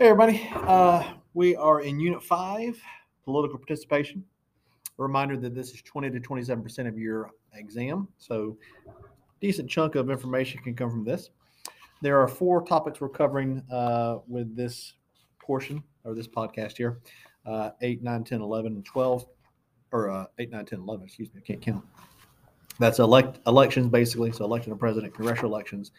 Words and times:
Hey, 0.00 0.08
everybody. 0.08 0.48
Uh, 0.54 1.02
we 1.34 1.54
are 1.56 1.82
in 1.82 2.00
Unit 2.00 2.22
5, 2.22 2.80
Political 3.22 3.58
Participation. 3.58 4.24
A 4.98 5.02
reminder 5.02 5.36
that 5.36 5.54
this 5.54 5.72
is 5.74 5.82
20 5.82 6.10
to 6.12 6.18
27% 6.18 6.88
of 6.88 6.98
your 6.98 7.32
exam. 7.52 8.08
So, 8.16 8.56
decent 9.42 9.68
chunk 9.68 9.96
of 9.96 10.08
information 10.08 10.62
can 10.62 10.74
come 10.74 10.88
from 10.88 11.04
this. 11.04 11.28
There 12.00 12.18
are 12.18 12.26
four 12.26 12.64
topics 12.64 13.02
we're 13.02 13.10
covering 13.10 13.62
uh, 13.70 14.20
with 14.26 14.56
this 14.56 14.94
portion 15.38 15.84
or 16.04 16.14
this 16.14 16.26
podcast 16.26 16.78
here 16.78 17.02
uh, 17.44 17.72
8, 17.82 18.02
9, 18.02 18.24
10, 18.24 18.40
11, 18.40 18.72
and 18.76 18.84
12. 18.86 19.26
Or 19.92 20.08
uh, 20.08 20.24
8, 20.38 20.50
9, 20.50 20.64
10, 20.64 20.78
11, 20.78 21.04
excuse 21.04 21.28
me, 21.34 21.42
I 21.44 21.46
can't 21.46 21.60
count. 21.60 21.84
That's 22.78 23.00
elect 23.00 23.40
elections, 23.46 23.88
basically. 23.88 24.32
So, 24.32 24.46
election 24.46 24.72
of 24.72 24.78
president, 24.78 25.12
congressional 25.12 25.52
elections, 25.52 25.92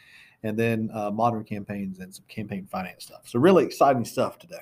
and 0.44 0.58
then 0.58 0.90
uh, 0.94 1.12
modern 1.12 1.44
campaigns 1.44 2.00
and 2.00 2.14
some 2.14 2.26
campaign 2.28 2.68
finance 2.72 3.06
stuff. 3.06 3.22
So, 3.26 3.40
really 3.40 3.66
exciting 3.66 4.06
stuff 4.06 4.40
today. 4.40 4.62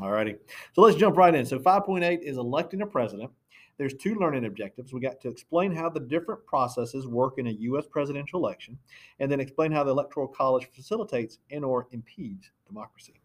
All 0.00 0.10
righty. 0.10 0.36
So, 0.74 0.82
let's 0.82 0.96
jump 0.96 1.16
right 1.16 1.34
in. 1.34 1.44
So, 1.44 1.58
5.8 1.58 2.20
is 2.20 2.36
electing 2.36 2.82
a 2.82 2.86
president. 2.86 3.30
There's 3.76 3.94
two 3.94 4.16
learning 4.16 4.44
objectives. 4.44 4.92
We 4.92 5.00
got 5.00 5.20
to 5.20 5.28
explain 5.28 5.72
how 5.72 5.88
the 5.88 6.00
different 6.00 6.44
processes 6.46 7.06
work 7.06 7.34
in 7.38 7.46
a 7.46 7.50
U.S. 7.50 7.84
presidential 7.88 8.40
election, 8.40 8.76
and 9.20 9.30
then 9.30 9.38
explain 9.38 9.70
how 9.70 9.84
the 9.84 9.92
Electoral 9.92 10.26
College 10.26 10.68
facilitates 10.74 11.38
and 11.50 11.64
or 11.64 11.86
impedes 11.92 12.50
democracy. 12.66 13.20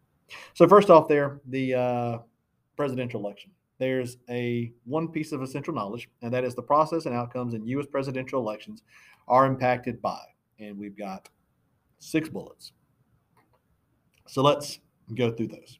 So, 0.54 0.68
first 0.68 0.90
off, 0.90 1.08
there, 1.08 1.40
the 1.46 1.74
uh, 1.74 2.18
presidential 2.76 3.20
election. 3.20 3.50
There's 3.78 4.18
a 4.30 4.72
one 4.84 5.08
piece 5.08 5.32
of 5.32 5.42
essential 5.42 5.74
knowledge, 5.74 6.08
and 6.22 6.32
that 6.32 6.44
is 6.44 6.54
the 6.54 6.62
process 6.62 7.06
and 7.06 7.14
outcomes 7.14 7.54
in 7.54 7.66
U.S. 7.66 7.86
presidential 7.90 8.40
elections 8.40 8.82
are 9.26 9.46
impacted 9.46 10.00
by, 10.00 10.20
and 10.60 10.78
we've 10.78 10.96
got 10.96 11.28
six 12.04 12.28
bullets. 12.28 12.72
So 14.26 14.42
let's 14.42 14.80
go 15.14 15.32
through 15.32 15.48
those. 15.48 15.78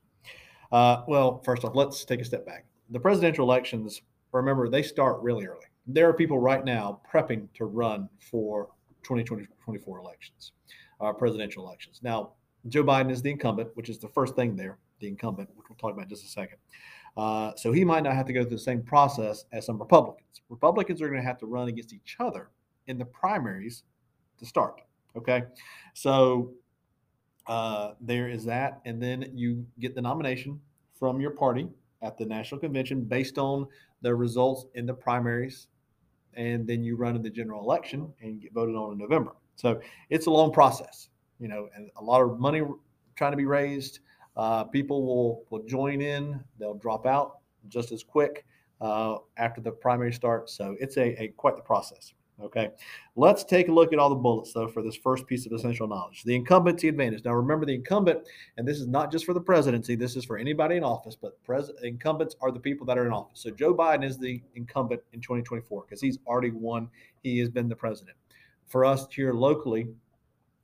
Uh, 0.72 1.02
well, 1.06 1.42
first 1.44 1.64
off, 1.64 1.74
let's 1.74 2.04
take 2.04 2.20
a 2.20 2.24
step 2.24 2.46
back. 2.46 2.66
The 2.90 3.00
presidential 3.00 3.44
elections, 3.44 4.02
remember, 4.32 4.68
they 4.68 4.82
start 4.82 5.20
really 5.22 5.46
early. 5.46 5.66
There 5.86 6.08
are 6.08 6.12
people 6.12 6.38
right 6.38 6.64
now 6.64 7.00
prepping 7.10 7.48
to 7.54 7.66
run 7.66 8.08
for 8.18 8.68
2024 9.02 9.98
elections, 9.98 10.52
uh, 11.00 11.12
presidential 11.12 11.66
elections. 11.66 12.00
Now, 12.02 12.32
Joe 12.68 12.82
Biden 12.82 13.10
is 13.10 13.20
the 13.20 13.30
incumbent, 13.30 13.70
which 13.74 13.90
is 13.90 13.98
the 13.98 14.08
first 14.08 14.34
thing 14.34 14.56
there, 14.56 14.78
the 15.00 15.08
incumbent, 15.08 15.50
which 15.54 15.68
we'll 15.68 15.76
talk 15.76 15.92
about 15.92 16.04
in 16.04 16.08
just 16.08 16.24
a 16.24 16.28
second. 16.28 16.58
Uh, 17.16 17.52
so 17.56 17.70
he 17.70 17.84
might 17.84 18.02
not 18.02 18.14
have 18.14 18.26
to 18.26 18.32
go 18.32 18.42
through 18.42 18.56
the 18.56 18.58
same 18.58 18.82
process 18.82 19.44
as 19.52 19.66
some 19.66 19.78
Republicans. 19.78 20.40
Republicans 20.48 21.00
are 21.02 21.08
going 21.08 21.20
to 21.20 21.26
have 21.26 21.38
to 21.38 21.46
run 21.46 21.68
against 21.68 21.92
each 21.92 22.16
other 22.18 22.48
in 22.86 22.98
the 22.98 23.04
primaries 23.04 23.84
to 24.38 24.46
start. 24.46 24.80
Okay. 25.16 25.44
So 25.94 26.52
uh, 27.46 27.92
there 28.00 28.28
is 28.28 28.44
that. 28.44 28.80
And 28.84 29.02
then 29.02 29.30
you 29.34 29.66
get 29.78 29.94
the 29.94 30.02
nomination 30.02 30.60
from 30.98 31.20
your 31.20 31.30
party 31.30 31.68
at 32.02 32.18
the 32.18 32.24
national 32.24 32.60
convention 32.60 33.02
based 33.02 33.38
on 33.38 33.66
the 34.02 34.14
results 34.14 34.66
in 34.74 34.86
the 34.86 34.94
primaries. 34.94 35.68
And 36.34 36.66
then 36.66 36.82
you 36.82 36.96
run 36.96 37.16
in 37.16 37.22
the 37.22 37.30
general 37.30 37.62
election 37.62 38.12
and 38.20 38.40
get 38.40 38.52
voted 38.52 38.74
on 38.74 38.92
in 38.92 38.98
November. 38.98 39.32
So 39.56 39.80
it's 40.10 40.26
a 40.26 40.30
long 40.30 40.52
process, 40.52 41.08
you 41.38 41.48
know, 41.48 41.68
and 41.76 41.90
a 41.96 42.02
lot 42.02 42.22
of 42.22 42.40
money 42.40 42.62
trying 43.14 43.30
to 43.30 43.36
be 43.36 43.44
raised. 43.44 44.00
Uh, 44.36 44.64
people 44.64 45.06
will, 45.06 45.44
will 45.50 45.64
join 45.64 46.00
in, 46.00 46.42
they'll 46.58 46.74
drop 46.74 47.06
out 47.06 47.38
just 47.68 47.92
as 47.92 48.02
quick 48.02 48.44
uh, 48.80 49.18
after 49.36 49.60
the 49.60 49.70
primary 49.70 50.12
starts. 50.12 50.56
So 50.56 50.76
it's 50.80 50.96
a, 50.96 51.22
a 51.22 51.28
quite 51.28 51.54
the 51.54 51.62
process. 51.62 52.14
Okay, 52.42 52.70
let's 53.14 53.44
take 53.44 53.68
a 53.68 53.72
look 53.72 53.92
at 53.92 54.00
all 54.00 54.08
the 54.08 54.16
bullets 54.16 54.52
though 54.52 54.66
for 54.66 54.82
this 54.82 54.96
first 54.96 55.24
piece 55.28 55.46
of 55.46 55.52
essential 55.52 55.86
knowledge 55.86 56.24
the 56.24 56.34
incumbency 56.34 56.88
advantage. 56.88 57.24
Now, 57.24 57.32
remember 57.32 57.64
the 57.64 57.74
incumbent, 57.74 58.26
and 58.56 58.66
this 58.66 58.80
is 58.80 58.88
not 58.88 59.12
just 59.12 59.24
for 59.24 59.34
the 59.34 59.40
presidency, 59.40 59.94
this 59.94 60.16
is 60.16 60.24
for 60.24 60.36
anybody 60.36 60.76
in 60.76 60.82
office, 60.82 61.14
but 61.14 61.40
pres- 61.44 61.70
incumbents 61.84 62.34
are 62.40 62.50
the 62.50 62.58
people 62.58 62.86
that 62.86 62.98
are 62.98 63.06
in 63.06 63.12
office. 63.12 63.40
So, 63.40 63.50
Joe 63.50 63.72
Biden 63.72 64.04
is 64.04 64.18
the 64.18 64.42
incumbent 64.56 65.00
in 65.12 65.20
2024 65.20 65.84
because 65.86 66.00
he's 66.00 66.18
already 66.26 66.50
won, 66.50 66.88
he 67.22 67.38
has 67.38 67.48
been 67.48 67.68
the 67.68 67.76
president. 67.76 68.16
For 68.66 68.84
us 68.84 69.06
here 69.10 69.32
locally, 69.32 69.86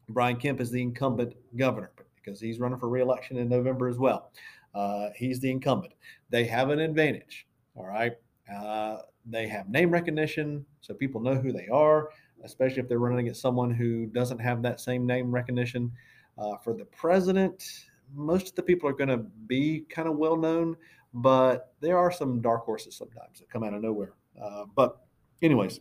Brian 0.09 0.37
Kemp 0.37 0.61
is 0.61 0.73
the 0.73 0.83
incumbent 0.83 1.35
governor 1.57 1.93
because 2.17 2.41
he's 2.41 2.59
running 2.59 2.79
for 2.79 2.89
reelection 2.89 3.37
in 3.37 3.49
November 3.49 3.89
as 3.89 3.97
well. 3.97 4.33
Uh, 4.75 5.11
he's 5.15 5.39
the 5.39 5.51
incumbent. 5.51 5.95
They 6.31 6.45
have 6.45 6.71
an 6.71 6.81
advantage, 6.81 7.47
all 7.77 7.87
right? 7.87 8.17
Uh, 8.53 8.99
they 9.31 9.47
have 9.49 9.69
name 9.69 9.91
recognition, 9.91 10.65
so 10.81 10.95
people 10.95 11.21
know 11.21 11.35
who 11.35 11.53
they 11.53 11.69
are, 11.69 12.11
especially 12.45 12.81
if 12.81 12.89
they're 12.89 12.99
running 12.99 13.21
against 13.21 13.41
someone 13.41 13.71
who 13.71 14.07
doesn't 14.07 14.39
have 14.39 14.63
that 14.63 14.81
same 14.81 15.07
name 15.07 15.31
recognition. 15.31 15.93
Uh, 16.39 16.57
for 16.57 16.73
the 16.73 16.85
president, 16.87 17.87
most 18.15 18.49
of 18.49 18.55
the 18.55 18.63
people 18.63 18.89
are 18.89 18.95
going 18.95 19.09
to 19.09 19.19
be 19.47 19.85
kind 19.91 20.09
of 20.09 20.17
well 20.17 20.37
known, 20.37 20.77
but 21.15 21.75
there 21.81 21.99
are 21.99 22.11
some 22.11 22.41
dark 22.41 22.65
horses 22.65 22.97
sometimes 22.97 23.39
that 23.39 23.51
come 23.51 23.63
out 23.63 23.75
of 23.75 23.83
nowhere. 23.83 24.15
Uh, 24.43 24.65
but, 24.75 25.01
anyways, 25.43 25.81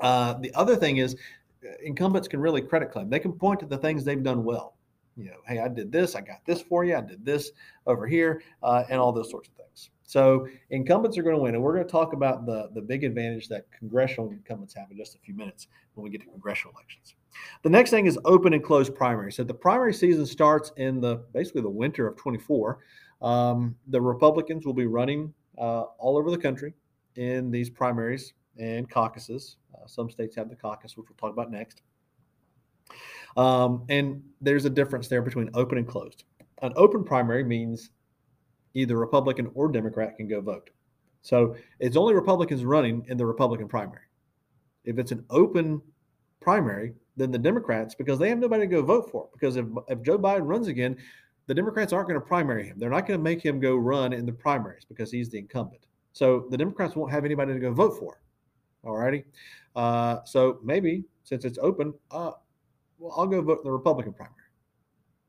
uh, 0.00 0.34
the 0.34 0.52
other 0.54 0.76
thing 0.76 0.98
is 0.98 1.16
uh, 1.64 1.70
incumbents 1.82 2.28
can 2.28 2.40
really 2.40 2.60
credit 2.60 2.90
claim. 2.90 3.08
They 3.08 3.18
can 3.18 3.32
point 3.32 3.60
to 3.60 3.66
the 3.66 3.78
things 3.78 4.04
they've 4.04 4.22
done 4.22 4.44
well. 4.44 4.76
You 5.16 5.30
know, 5.30 5.38
hey, 5.46 5.58
I 5.58 5.68
did 5.68 5.90
this, 5.90 6.14
I 6.14 6.20
got 6.20 6.44
this 6.46 6.60
for 6.60 6.84
you, 6.84 6.96
I 6.96 7.00
did 7.00 7.24
this 7.24 7.50
over 7.86 8.06
here, 8.06 8.42
uh, 8.62 8.84
and 8.88 9.00
all 9.00 9.10
those 9.10 9.30
sorts 9.30 9.48
of 9.48 9.54
things. 9.54 9.90
So 10.08 10.48
incumbents 10.70 11.18
are 11.18 11.22
going 11.22 11.36
to 11.36 11.42
win, 11.42 11.54
and 11.54 11.62
we're 11.62 11.74
going 11.74 11.84
to 11.84 11.92
talk 11.92 12.14
about 12.14 12.46
the 12.46 12.70
the 12.72 12.80
big 12.80 13.04
advantage 13.04 13.46
that 13.48 13.70
congressional 13.70 14.30
incumbents 14.30 14.72
have 14.72 14.90
in 14.90 14.96
just 14.96 15.14
a 15.14 15.18
few 15.18 15.34
minutes 15.34 15.66
when 15.92 16.02
we 16.02 16.08
get 16.08 16.22
to 16.22 16.26
congressional 16.28 16.72
elections. 16.74 17.14
The 17.62 17.68
next 17.68 17.90
thing 17.90 18.06
is 18.06 18.18
open 18.24 18.54
and 18.54 18.64
closed 18.64 18.94
primaries. 18.94 19.36
So 19.36 19.44
the 19.44 19.52
primary 19.52 19.92
season 19.92 20.24
starts 20.24 20.72
in 20.78 21.02
the 21.02 21.16
basically 21.34 21.60
the 21.60 21.68
winter 21.68 22.06
of 22.06 22.16
24. 22.16 22.78
Um, 23.20 23.76
the 23.88 24.00
Republicans 24.00 24.64
will 24.64 24.72
be 24.72 24.86
running 24.86 25.34
uh, 25.58 25.82
all 25.98 26.16
over 26.16 26.30
the 26.30 26.38
country 26.38 26.72
in 27.16 27.50
these 27.50 27.68
primaries 27.68 28.32
and 28.56 28.88
caucuses. 28.88 29.58
Uh, 29.74 29.86
some 29.86 30.08
states 30.08 30.34
have 30.36 30.48
the 30.48 30.56
caucus, 30.56 30.96
which 30.96 31.06
we'll 31.10 31.16
talk 31.18 31.34
about 31.34 31.50
next. 31.50 31.82
Um, 33.36 33.84
and 33.90 34.22
there's 34.40 34.64
a 34.64 34.70
difference 34.70 35.06
there 35.08 35.20
between 35.20 35.50
open 35.52 35.76
and 35.76 35.86
closed. 35.86 36.24
An 36.62 36.72
open 36.76 37.04
primary 37.04 37.44
means 37.44 37.90
either 38.78 38.96
Republican 38.96 39.50
or 39.54 39.68
Democrat 39.68 40.16
can 40.16 40.28
go 40.28 40.40
vote. 40.40 40.70
So 41.22 41.56
it's 41.80 41.96
only 41.96 42.14
Republicans 42.14 42.64
running 42.64 43.04
in 43.08 43.16
the 43.16 43.26
Republican 43.26 43.68
primary. 43.68 44.04
If 44.84 44.98
it's 44.98 45.12
an 45.12 45.24
open 45.30 45.82
primary, 46.40 46.94
then 47.16 47.30
the 47.30 47.38
Democrats, 47.38 47.94
because 47.94 48.18
they 48.18 48.28
have 48.28 48.38
nobody 48.38 48.62
to 48.62 48.66
go 48.66 48.82
vote 48.82 49.10
for, 49.10 49.28
because 49.32 49.56
if, 49.56 49.66
if 49.88 50.02
Joe 50.02 50.18
Biden 50.18 50.46
runs 50.46 50.68
again, 50.68 50.96
the 51.46 51.54
Democrats 51.54 51.92
aren't 51.92 52.08
going 52.08 52.20
to 52.20 52.26
primary 52.26 52.66
him. 52.66 52.78
They're 52.78 52.90
not 52.90 53.06
going 53.06 53.18
to 53.18 53.24
make 53.24 53.44
him 53.44 53.58
go 53.58 53.76
run 53.76 54.12
in 54.12 54.26
the 54.26 54.32
primaries 54.32 54.84
because 54.84 55.10
he's 55.10 55.28
the 55.28 55.38
incumbent. 55.38 55.86
So 56.12 56.46
the 56.50 56.56
Democrats 56.56 56.94
won't 56.94 57.10
have 57.10 57.24
anybody 57.24 57.54
to 57.54 57.58
go 57.58 57.72
vote 57.72 57.98
for. 57.98 58.20
All 58.84 58.96
righty. 58.96 59.24
Uh, 59.74 60.18
so 60.24 60.60
maybe 60.62 61.04
since 61.24 61.44
it's 61.44 61.58
open, 61.60 61.92
uh, 62.10 62.32
well, 62.98 63.14
I'll 63.16 63.26
go 63.26 63.42
vote 63.42 63.58
in 63.58 63.64
the 63.64 63.72
Republican 63.72 64.12
primary 64.12 64.34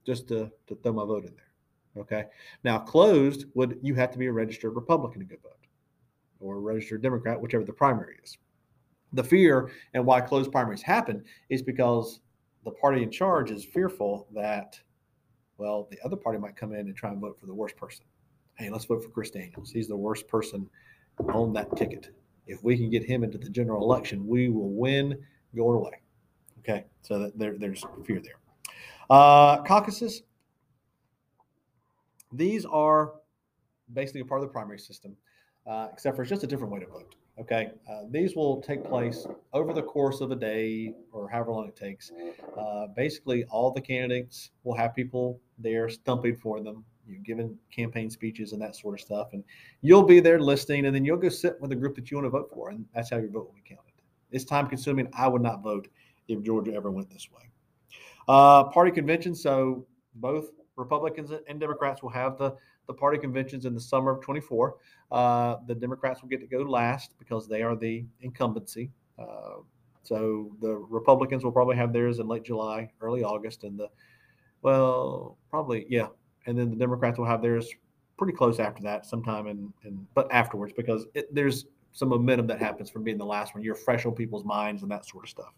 just 0.06 0.28
to, 0.30 0.52
to 0.68 0.76
throw 0.76 0.94
my 0.94 1.06
vote 1.06 1.26
in 1.26 1.36
there. 1.36 1.49
Okay. 2.00 2.26
Now, 2.64 2.80
closed 2.80 3.46
would 3.54 3.78
you 3.82 3.94
have 3.96 4.12
to 4.12 4.18
be 4.18 4.28
a 4.28 4.32
registered 4.32 4.76
Republican 4.76 5.20
to 5.20 5.26
go 5.26 5.36
vote 5.44 5.54
or 6.40 6.56
a 6.56 6.60
registered 6.60 7.02
Democrat, 7.02 7.40
whichever 7.40 7.66
the 7.66 7.74
primary 7.74 8.16
is. 8.24 8.38
The 9.14 9.24
fear 9.24 9.72
and 9.94 10.06
why 10.06 10.22
closed 10.22 10.52
primaries 10.52 10.82
happen 10.82 11.24
is 11.50 11.62
because 11.62 12.22
the 12.64 12.72
party 12.72 13.04
in 13.04 13.12
charge 13.12 13.52
is 13.52 13.66
fearful 13.66 14.28
that, 14.34 14.80
well, 15.58 15.88
the 15.92 16.00
other 16.06 16.16
party 16.16 16.40
might 16.40 16.56
come 16.56 16.74
in 16.74 16.82
and 16.82 16.96
try 16.96 17.10
and 17.10 17.20
vote 17.20 17.38
for 17.40 17.48
the 17.48 17.54
worst 17.54 17.76
person. 17.76 18.06
Hey, 18.56 18.70
let's 18.70 18.86
vote 18.86 19.04
for 19.04 19.10
Chris 19.10 19.32
Daniels. 19.32 19.72
He's 19.72 19.88
the 19.88 19.96
worst 19.96 20.28
person 20.28 20.70
on 21.34 21.54
that 21.54 21.76
ticket. 21.76 22.10
If 22.46 22.64
we 22.64 22.78
can 22.78 22.90
get 22.90 23.04
him 23.04 23.24
into 23.24 23.38
the 23.38 23.50
general 23.50 23.84
election, 23.84 24.26
we 24.28 24.50
will 24.50 24.72
win 24.72 25.18
going 25.56 25.78
away. 25.78 26.02
Okay. 26.60 26.86
So 27.02 27.20
that 27.20 27.38
there, 27.38 27.58
there's 27.58 27.84
fear 28.06 28.22
there. 28.22 28.36
Uh, 29.10 29.62
caucuses, 29.64 30.24
these 32.32 32.66
are 32.66 33.14
basically 33.94 34.22
a 34.22 34.26
part 34.26 34.42
of 34.42 34.48
the 34.48 34.52
primary 34.52 34.80
system, 34.80 35.16
uh, 35.68 35.88
except 35.92 36.16
for 36.16 36.24
it's 36.24 36.30
just 36.30 36.44
a 36.44 36.48
different 36.48 36.72
way 36.72 36.80
to 36.80 36.88
vote. 36.88 37.16
Okay, 37.40 37.72
uh, 37.90 38.02
these 38.10 38.36
will 38.36 38.62
take 38.62 38.84
place 38.84 39.26
over 39.54 39.74
the 39.74 39.82
course 39.82 40.20
of 40.20 40.32
a 40.32 40.36
day 40.36 40.94
or 41.14 41.30
however 41.30 41.52
long 41.54 41.68
it 41.70 41.76
takes. 41.76 42.12
Uh, 42.58 42.88
basically, 42.88 43.46
all 43.46 43.72
the 43.72 43.80
candidates 43.80 44.52
will 44.64 44.76
have 44.76 44.94
people 44.94 45.40
there 45.58 45.88
stumping 45.88 46.36
for 46.36 46.60
them, 46.60 46.84
you 47.08 47.16
know, 47.16 47.22
giving 47.24 47.58
campaign 47.74 48.10
speeches 48.10 48.52
and 48.52 48.62
that 48.62 48.76
sort 48.76 48.94
of 48.94 49.00
stuff, 49.00 49.30
and 49.32 49.44
you'll 49.82 50.04
be 50.04 50.20
there 50.20 50.40
listening, 50.40 50.86
and 50.86 50.94
then 50.94 51.06
you'll 51.06 51.18
go 51.18 51.30
sit 51.30 51.60
with 51.62 51.70
the 51.70 51.76
group 51.78 51.96
that 51.96 52.12
you 52.12 52.18
want 52.18 52.26
to 52.26 52.30
vote 52.30 52.50
for, 52.54 52.72
and 52.72 52.86
that's 52.94 53.10
how 53.10 53.18
your 53.18 53.30
vote 53.30 53.46
will 53.46 53.56
be 53.56 53.64
counted. 53.66 53.94
It's 54.32 54.44
time 54.44 54.68
consuming. 54.68 55.08
I 55.14 55.28
would 55.30 55.42
not 55.42 55.64
vote 55.64 55.88
if 56.28 56.44
Georgia 56.44 56.74
ever 56.74 56.92
went 56.92 57.10
this 57.10 57.30
way. 57.32 57.50
Uh, 58.28 58.66
party 58.66 58.92
convention. 58.92 59.34
So 59.34 59.88
both 60.16 60.52
Republicans 60.80 61.32
and 61.48 61.60
Democrats 61.60 62.02
will 62.02 62.10
have 62.10 62.38
the 62.38 62.56
the 62.88 62.94
party 62.94 63.20
conventions 63.20 63.66
in 63.66 63.76
the 63.76 63.80
summer 63.80 64.10
of 64.10 64.22
24. 64.22 64.78
Uh, 65.12 65.58
the 65.68 65.76
Democrats 65.76 66.24
will 66.24 66.30
get 66.30 66.40
to 66.40 66.48
go 66.48 66.64
last 66.64 67.14
because 67.20 67.48
they 67.48 67.62
are 67.62 67.76
the 67.76 68.04
incumbency. 68.22 68.90
Uh, 69.20 69.58
so 70.02 70.50
the 70.60 70.74
Republicans 70.76 71.44
will 71.44 71.52
probably 71.52 71.76
have 71.76 71.94
theirs 71.94 72.18
in 72.18 72.28
late 72.28 72.44
July, 72.44 72.90
early 73.02 73.24
August, 73.24 73.64
and 73.64 73.80
the 73.80 73.90
well, 74.64 75.38
probably 75.52 75.86
yeah, 75.88 76.08
and 76.48 76.58
then 76.58 76.72
the 76.72 76.76
Democrats 76.76 77.20
will 77.20 77.26
have 77.26 77.42
theirs 77.44 77.70
pretty 78.18 78.34
close 78.34 78.60
after 78.60 78.82
that, 78.84 79.06
sometime 79.06 79.48
in, 79.48 79.72
in 79.86 80.06
but 80.16 80.28
afterwards 80.32 80.74
because 80.76 81.06
it, 81.14 81.34
there's 81.34 81.66
some 81.92 82.10
momentum 82.10 82.48
that 82.48 82.60
happens 82.60 82.90
from 82.90 83.04
being 83.04 83.18
the 83.18 83.26
last 83.26 83.54
one. 83.54 83.64
You're 83.64 83.76
fresh 83.76 84.06
on 84.06 84.14
people's 84.14 84.46
minds 84.46 84.82
and 84.82 84.92
that 84.92 85.06
sort 85.06 85.26
of 85.26 85.30
stuff. 85.30 85.54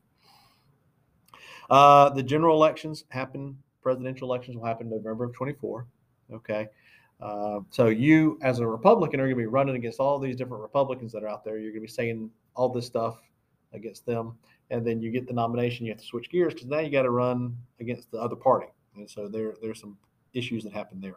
Uh, 1.70 2.10
the 2.10 2.24
general 2.24 2.56
elections 2.56 3.06
happen. 3.10 3.58
Presidential 3.82 4.28
elections 4.28 4.58
will 4.58 4.66
happen 4.66 4.90
November 4.90 5.26
of 5.26 5.34
24. 5.34 5.86
Okay. 6.34 6.68
Uh, 7.22 7.60
so 7.70 7.88
you, 7.88 8.40
as 8.42 8.60
a 8.60 8.68
Republican, 8.68 9.20
are 9.20 9.26
going 9.26 9.36
to 9.36 9.42
be 9.42 9.46
running 9.46 9.76
against 9.76 10.00
all 10.00 10.18
these 10.18 10.36
different 10.36 10.62
Republicans 10.62 11.12
that 11.12 11.24
are 11.24 11.28
out 11.28 11.44
there. 11.44 11.58
You're 11.58 11.72
going 11.72 11.82
to 11.82 11.88
be 11.88 11.92
saying 11.94 12.32
all 12.56 12.70
this 12.70 12.86
stuff 12.86 13.20
against 13.74 14.06
them, 14.06 14.38
and 14.72 14.86
then 14.86 15.02
you 15.02 15.12
get 15.12 15.28
the 15.28 15.34
nomination. 15.34 15.86
You 15.86 15.92
have 15.92 16.02
to 16.02 16.06
switch 16.06 16.30
gears 16.30 16.54
because 16.54 16.68
now 16.68 16.80
you 16.80 16.90
got 16.90 17.04
to 17.04 17.12
run 17.12 17.56
against 17.80 18.12
the 18.12 18.18
other 18.18 18.36
party, 18.36 18.68
and 18.96 19.10
so 19.10 19.28
there 19.28 19.54
there's 19.62 19.80
some 19.80 19.98
issues 20.34 20.64
that 20.64 20.74
happen 20.74 21.00
there. 21.00 21.16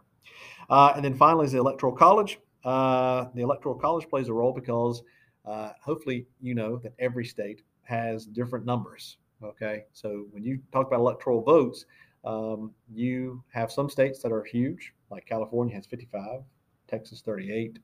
Uh, 0.68 0.92
and 0.94 1.04
then 1.04 1.14
finally 1.14 1.46
is 1.46 1.52
the 1.52 1.58
Electoral 1.58 1.92
College. 1.92 2.38
Uh, 2.64 3.26
the 3.34 3.42
Electoral 3.42 3.74
College 3.74 4.08
plays 4.08 4.28
a 4.28 4.32
role 4.32 4.52
because 4.52 5.02
uh, 5.46 5.70
hopefully 5.82 6.26
you 6.40 6.54
know 6.54 6.76
that 6.78 6.92
every 6.98 7.24
state 7.24 7.62
has 7.82 8.26
different 8.26 8.66
numbers. 8.66 9.16
Okay, 9.42 9.84
so 9.92 10.26
when 10.30 10.42
you 10.42 10.58
talk 10.72 10.86
about 10.86 11.00
electoral 11.00 11.42
votes, 11.42 11.86
um, 12.24 12.72
you 12.92 13.42
have 13.52 13.70
some 13.70 13.90
states 13.90 14.20
that 14.22 14.32
are 14.32 14.42
huge, 14.44 14.94
like 15.10 15.26
California 15.26 15.74
has 15.74 15.86
55, 15.86 16.40
Texas 16.88 17.20
38, 17.20 17.78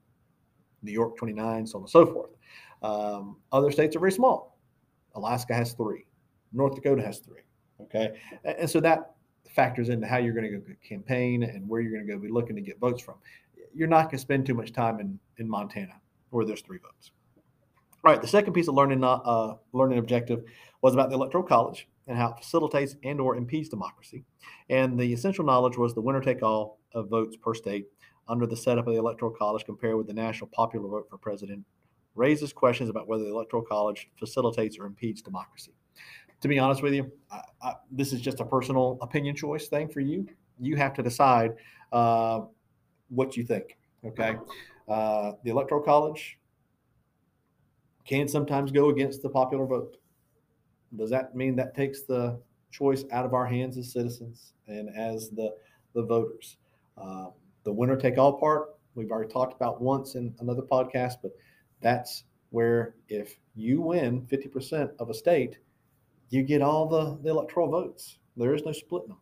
New 0.83 0.93
York 0.93 1.17
29, 1.17 1.67
so 1.67 1.79
on 1.79 1.83
and 1.83 1.91
so 1.91 2.07
forth. 2.07 2.31
Um, 2.83 3.37
other 3.53 3.71
states 3.71 3.95
are 3.97 4.01
very 4.01 4.13
small. 4.13 4.59
Alaska 5.15 5.55
has 5.55 5.73
three, 5.73 6.07
North 6.53 6.75
Dakota 6.75 7.03
has 7.03 7.19
three. 7.19 7.43
Okay, 7.83 8.19
and, 8.45 8.57
and 8.61 8.71
so 8.71 8.81
that 8.81 9.13
factors 9.49 9.89
into 9.89 10.07
how 10.07 10.19
you're 10.19 10.35
going 10.35 10.51
to 10.51 10.59
go 10.59 10.75
campaign 10.87 11.43
and 11.43 11.69
where 11.69 11.81
you're 11.81 11.93
going 11.93 12.07
to 12.07 12.13
go 12.13 12.19
be 12.19 12.29
looking 12.29 12.57
to 12.57 12.63
get 12.63 12.79
votes 12.79 13.03
from. 13.03 13.17
You're 13.75 13.89
not 13.89 14.05
going 14.05 14.13
to 14.13 14.19
spend 14.19 14.47
too 14.47 14.55
much 14.55 14.73
time 14.73 15.01
in 15.01 15.19
in 15.39 15.49
Montana 15.49 16.01
where 16.31 16.45
there's 16.45 16.63
three 16.63 16.79
votes. 16.79 17.11
All 18.05 18.13
right, 18.13 18.21
the 18.21 18.29
second 18.29 18.55
piece 18.55 18.69
of 18.69 18.75
learning 18.75 19.05
uh, 19.05 19.57
learning 19.73 19.99
objective 19.99 20.45
was 20.81 20.95
about 20.95 21.11
the 21.11 21.17
electoral 21.17 21.45
college 21.45 21.89
and 22.11 22.19
how 22.19 22.33
it 22.33 22.39
facilitates 22.39 22.97
and 23.05 23.21
or 23.21 23.37
impedes 23.37 23.69
democracy. 23.69 24.25
And 24.69 24.99
the 24.99 25.13
essential 25.13 25.45
knowledge 25.45 25.79
was 25.79 25.95
the 25.95 26.01
winner 26.01 26.21
take 26.21 26.43
all 26.43 26.81
of 26.93 27.09
votes 27.09 27.37
per 27.37 27.55
state 27.55 27.87
under 28.29 28.47
the 28.47 28.57
setup 28.57 28.89
of 28.89 28.93
the 28.93 28.99
electoral 28.99 29.31
college 29.31 29.65
compared 29.65 29.97
with 29.97 30.09
the 30.09 30.13
national 30.13 30.49
popular 30.49 30.89
vote 30.89 31.07
for 31.09 31.19
president 31.19 31.65
raises 32.17 32.53
questions 32.53 32.91
about 32.91 33.07
whether 33.07 33.23
the 33.23 33.31
electoral 33.31 33.63
college 33.63 34.11
facilitates 34.19 34.77
or 34.77 34.87
impedes 34.87 35.23
democracy. 35.23 35.73
To 36.41 36.49
be 36.49 36.59
honest 36.59 36.83
with 36.83 36.95
you, 36.95 37.13
I, 37.31 37.43
I, 37.63 37.75
this 37.93 38.13
is 38.13 38.21
just 38.21 38.41
a 38.41 38.45
personal 38.45 38.99
opinion 39.03 39.37
choice 39.37 39.69
thing 39.69 39.89
for 39.89 40.01
you. 40.01 40.27
You 40.59 40.75
have 40.77 40.93
to 40.95 41.05
decide 41.05 41.55
uh, 41.93 42.41
what 43.09 43.37
you 43.37 43.45
think. 43.45 43.79
Okay, 44.05 44.37
uh, 44.89 45.33
the 45.45 45.51
electoral 45.51 45.83
college 45.83 46.41
can 48.05 48.27
sometimes 48.27 48.73
go 48.73 48.89
against 48.89 49.23
the 49.23 49.29
popular 49.29 49.65
vote 49.67 50.00
does 50.97 51.11
that 51.11 51.35
mean 51.35 51.57
that 51.57 51.75
takes 51.75 52.03
the 52.03 52.39
choice 52.71 53.05
out 53.13 53.25
of 53.25 53.35
our 53.35 53.47
hands 53.47 53.77
as 53.79 53.93
citizens 53.93 54.53
and 54.67 54.89
as 54.97 55.31
the 55.31 55.55
the 55.95 56.03
voters? 56.03 56.57
Uh, 56.97 57.29
the 57.65 57.73
winner 57.73 57.97
take 57.97 58.19
all 58.19 58.39
part 58.39 58.71
we've 58.95 59.11
already 59.11 59.33
talked 59.33 59.55
about 59.55 59.81
once 59.81 60.15
in 60.15 60.35
another 60.41 60.63
podcast, 60.63 61.15
but 61.23 61.33
that's 61.81 62.25
where 62.51 62.95
if 63.09 63.39
you 63.55 63.81
win 63.81 64.23
50% 64.23 64.91
of 64.99 65.11
a 65.11 65.15
state, 65.15 65.59
you 66.31 66.43
get 66.43 66.63
all 66.63 66.89
the, 66.89 67.19
the 67.23 67.31
electoral 67.31 67.69
votes. 67.69 68.19
There 68.37 68.55
is 68.55 68.65
no 68.65 68.73
splitting 68.73 69.09
them. 69.09 69.19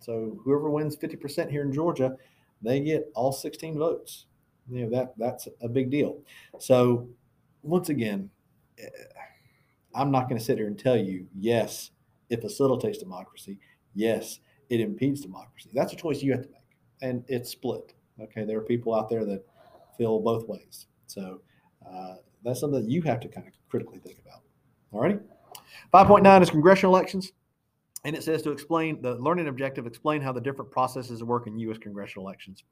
So 0.00 0.40
whoever 0.44 0.70
wins 0.70 0.96
50% 0.96 1.50
here 1.50 1.62
in 1.62 1.72
Georgia, 1.72 2.16
they 2.62 2.80
get 2.80 3.10
all 3.14 3.32
16 3.32 3.78
votes. 3.78 4.26
You 4.70 4.84
know 4.84 4.90
that 4.96 5.14
that's 5.18 5.48
a 5.62 5.68
big 5.68 5.90
deal. 5.90 6.20
So 6.58 7.08
once 7.62 7.88
again, 7.88 8.30
I'm 9.94 10.10
not 10.10 10.28
going 10.28 10.38
to 10.38 10.44
sit 10.44 10.58
here 10.58 10.66
and 10.66 10.78
tell 10.78 10.96
you, 10.96 11.26
yes, 11.34 11.90
it 12.28 12.40
facilitates 12.40 12.98
democracy. 12.98 13.58
Yes, 13.94 14.40
it 14.68 14.80
impedes 14.80 15.20
democracy. 15.20 15.70
That's 15.74 15.92
a 15.92 15.96
choice 15.96 16.22
you 16.22 16.32
have 16.32 16.42
to 16.42 16.48
make. 16.48 16.60
And 17.02 17.24
it's 17.28 17.50
split. 17.50 17.94
Okay. 18.20 18.44
There 18.44 18.58
are 18.58 18.62
people 18.62 18.94
out 18.94 19.08
there 19.08 19.24
that 19.24 19.44
feel 19.98 20.20
both 20.20 20.46
ways. 20.48 20.86
So 21.06 21.40
uh, 21.86 22.16
that's 22.44 22.60
something 22.60 22.82
that 22.82 22.90
you 22.90 23.02
have 23.02 23.20
to 23.20 23.28
kind 23.28 23.46
of 23.46 23.52
critically 23.68 23.98
think 23.98 24.18
about. 24.24 24.42
All 24.92 25.00
righty. 25.00 25.18
5.9 25.92 26.42
is 26.42 26.50
congressional 26.50 26.94
elections. 26.94 27.32
And 28.04 28.16
it 28.16 28.22
says 28.22 28.40
to 28.42 28.50
explain 28.50 29.02
the 29.02 29.16
learning 29.16 29.48
objective, 29.48 29.86
explain 29.86 30.22
how 30.22 30.32
the 30.32 30.40
different 30.40 30.70
processes 30.70 31.22
work 31.22 31.46
in 31.46 31.58
U.S. 31.58 31.76
congressional 31.76 32.26
elections. 32.26 32.64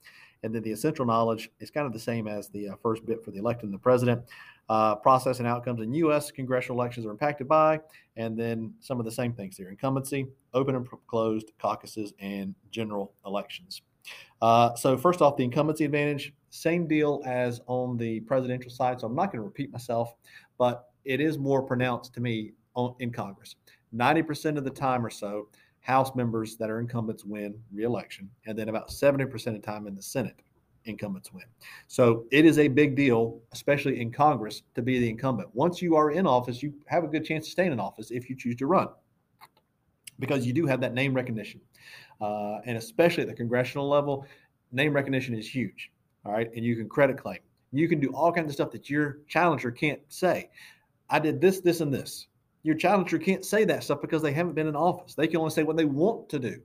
And 0.43 0.55
then 0.55 0.63
the 0.63 0.73
essential 0.73 1.05
knowledge 1.05 1.51
is 1.61 1.71
kind 1.71 1.87
of 1.87 1.93
the 1.93 1.99
same 1.99 2.27
as 2.27 2.49
the 2.49 2.71
uh, 2.71 2.77
first 2.83 3.05
bit 3.05 3.23
for 3.23 3.31
the 3.31 3.39
electing 3.39 3.71
the 3.71 3.79
president. 3.79 4.23
Uh, 4.71 4.95
process 4.95 5.39
and 5.39 5.49
outcomes 5.49 5.81
in 5.81 5.93
U.S. 5.95 6.31
congressional 6.31 6.79
elections 6.79 7.07
are 7.07 7.11
impacted 7.11 7.49
by, 7.49 7.81
and 8.17 8.39
then 8.39 8.73
some 8.81 8.99
of 8.99 9.07
the 9.07 9.11
same 9.11 9.33
things 9.33 9.57
here 9.57 9.71
incumbency, 9.71 10.27
open 10.53 10.75
and 10.75 10.87
closed 11.07 11.53
caucuses, 11.59 12.13
and 12.21 12.55
general 12.71 13.15
elections. 13.25 13.81
Uh, 14.43 14.75
so, 14.75 14.97
first 14.97 15.23
off, 15.23 15.37
the 15.37 15.45
incumbency 15.45 15.85
advantage, 15.85 16.35
same 16.51 16.87
deal 16.87 17.23
as 17.25 17.61
on 17.67 17.97
the 17.97 18.21
presidential 18.21 18.71
side. 18.71 19.01
So, 19.01 19.07
I'm 19.07 19.15
not 19.15 19.33
going 19.33 19.41
to 19.41 19.47
repeat 19.47 19.73
myself, 19.73 20.15
but 20.59 20.91
it 21.05 21.21
is 21.21 21.39
more 21.39 21.63
pronounced 21.63 22.13
to 22.15 22.21
me 22.21 22.53
on, 22.75 22.95
in 23.01 23.11
Congress. 23.11 23.57
90% 23.95 24.57
of 24.57 24.65
the 24.65 24.71
time 24.71 25.05
or 25.05 25.11
so, 25.11 25.49
House 25.81 26.15
members 26.15 26.57
that 26.57 26.69
are 26.69 26.81
incumbents 26.81 27.25
win 27.25 27.59
reelection, 27.73 28.29
and 28.47 28.59
then 28.59 28.69
about 28.69 28.89
70% 28.89 29.33
of 29.47 29.55
the 29.55 29.59
time 29.59 29.87
in 29.87 29.95
the 29.95 30.03
Senate, 30.03 30.43
incumbents 30.85 31.33
win. 31.33 31.45
So 31.87 32.25
it 32.31 32.45
is 32.45 32.59
a 32.59 32.69
big 32.69 32.95
deal, 32.95 33.41
especially 33.53 34.01
in 34.01 34.11
Congress, 34.11 34.63
to 34.75 34.83
be 34.83 34.99
the 34.99 35.09
incumbent. 35.09 35.49
Once 35.55 35.81
you 35.81 35.97
are 35.97 36.11
in 36.11 36.27
office, 36.27 36.63
you 36.63 36.75
have 36.87 37.05
a 37.05 37.07
good 37.07 37.25
chance 37.25 37.47
to 37.47 37.51
stay 37.51 37.67
in 37.67 37.81
office 37.81 38.11
if 38.11 38.29
you 38.29 38.37
choose 38.37 38.57
to 38.57 38.67
run, 38.67 38.89
because 40.19 40.47
you 40.47 40.53
do 40.53 40.67
have 40.67 40.81
that 40.81 40.95
name 40.95 41.15
recognition. 41.15 41.61
Uh, 42.21 42.59
and 42.65 42.77
especially 42.77 43.23
at 43.23 43.29
the 43.29 43.35
congressional 43.35 43.89
level, 43.89 44.27
name 44.73 44.93
recognition 44.93 45.35
is 45.35 45.49
huge. 45.49 45.91
All 46.25 46.33
right. 46.33 46.51
And 46.55 46.65
you 46.65 46.77
can 46.77 46.89
credit 46.89 47.17
claim. 47.17 47.39
You 47.73 47.89
can 47.89 48.01
do 48.01 48.11
all 48.11 48.33
kinds 48.33 48.49
of 48.49 48.55
stuff 48.55 48.71
that 48.73 48.91
your 48.91 49.19
challenger 49.29 49.71
can't 49.71 50.01
say. 50.09 50.51
I 51.11 51.19
did 51.19 51.41
this, 51.41 51.61
this, 51.61 51.81
and 51.81 51.93
this 51.93 52.27
your 52.63 52.75
challenger 52.75 53.19
can't 53.19 53.45
say 53.45 53.65
that 53.65 53.85
stuff 53.85 54.01
because 54.01 54.23
they 54.23 54.33
haven't 54.33 54.55
been 54.55 54.67
in 54.67 54.77
office. 54.77 55.15
They 55.15 55.27
can 55.27 55.39
only 55.39 55.51
say 55.51 55.63
what 55.63 55.77
they 55.77 55.85
want 55.85 56.29
to 56.31 56.39
do, 56.39 56.61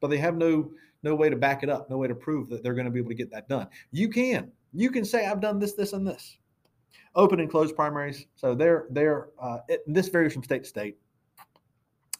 but 0.00 0.08
they 0.08 0.18
have 0.18 0.36
no 0.36 0.70
no 1.02 1.14
way 1.14 1.30
to 1.30 1.36
back 1.36 1.62
it 1.62 1.68
up, 1.68 1.88
no 1.88 1.98
way 1.98 2.08
to 2.08 2.14
prove 2.14 2.48
that 2.48 2.62
they're 2.62 2.74
going 2.74 2.86
to 2.86 2.90
be 2.90 2.98
able 2.98 3.10
to 3.10 3.14
get 3.14 3.30
that 3.30 3.48
done. 3.48 3.68
You 3.92 4.08
can. 4.08 4.50
You 4.72 4.90
can 4.90 5.04
say 5.04 5.26
I've 5.26 5.40
done 5.40 5.58
this, 5.58 5.74
this, 5.74 5.92
and 5.92 6.06
this. 6.06 6.38
Open 7.14 7.38
and 7.40 7.50
closed 7.50 7.76
primaries. 7.76 8.26
So 8.34 8.54
they're 8.54 8.86
they're 8.90 9.28
uh, 9.40 9.58
it, 9.68 9.82
this 9.86 10.08
varies 10.08 10.32
from 10.32 10.42
state 10.42 10.64
to 10.64 10.68
state, 10.68 10.98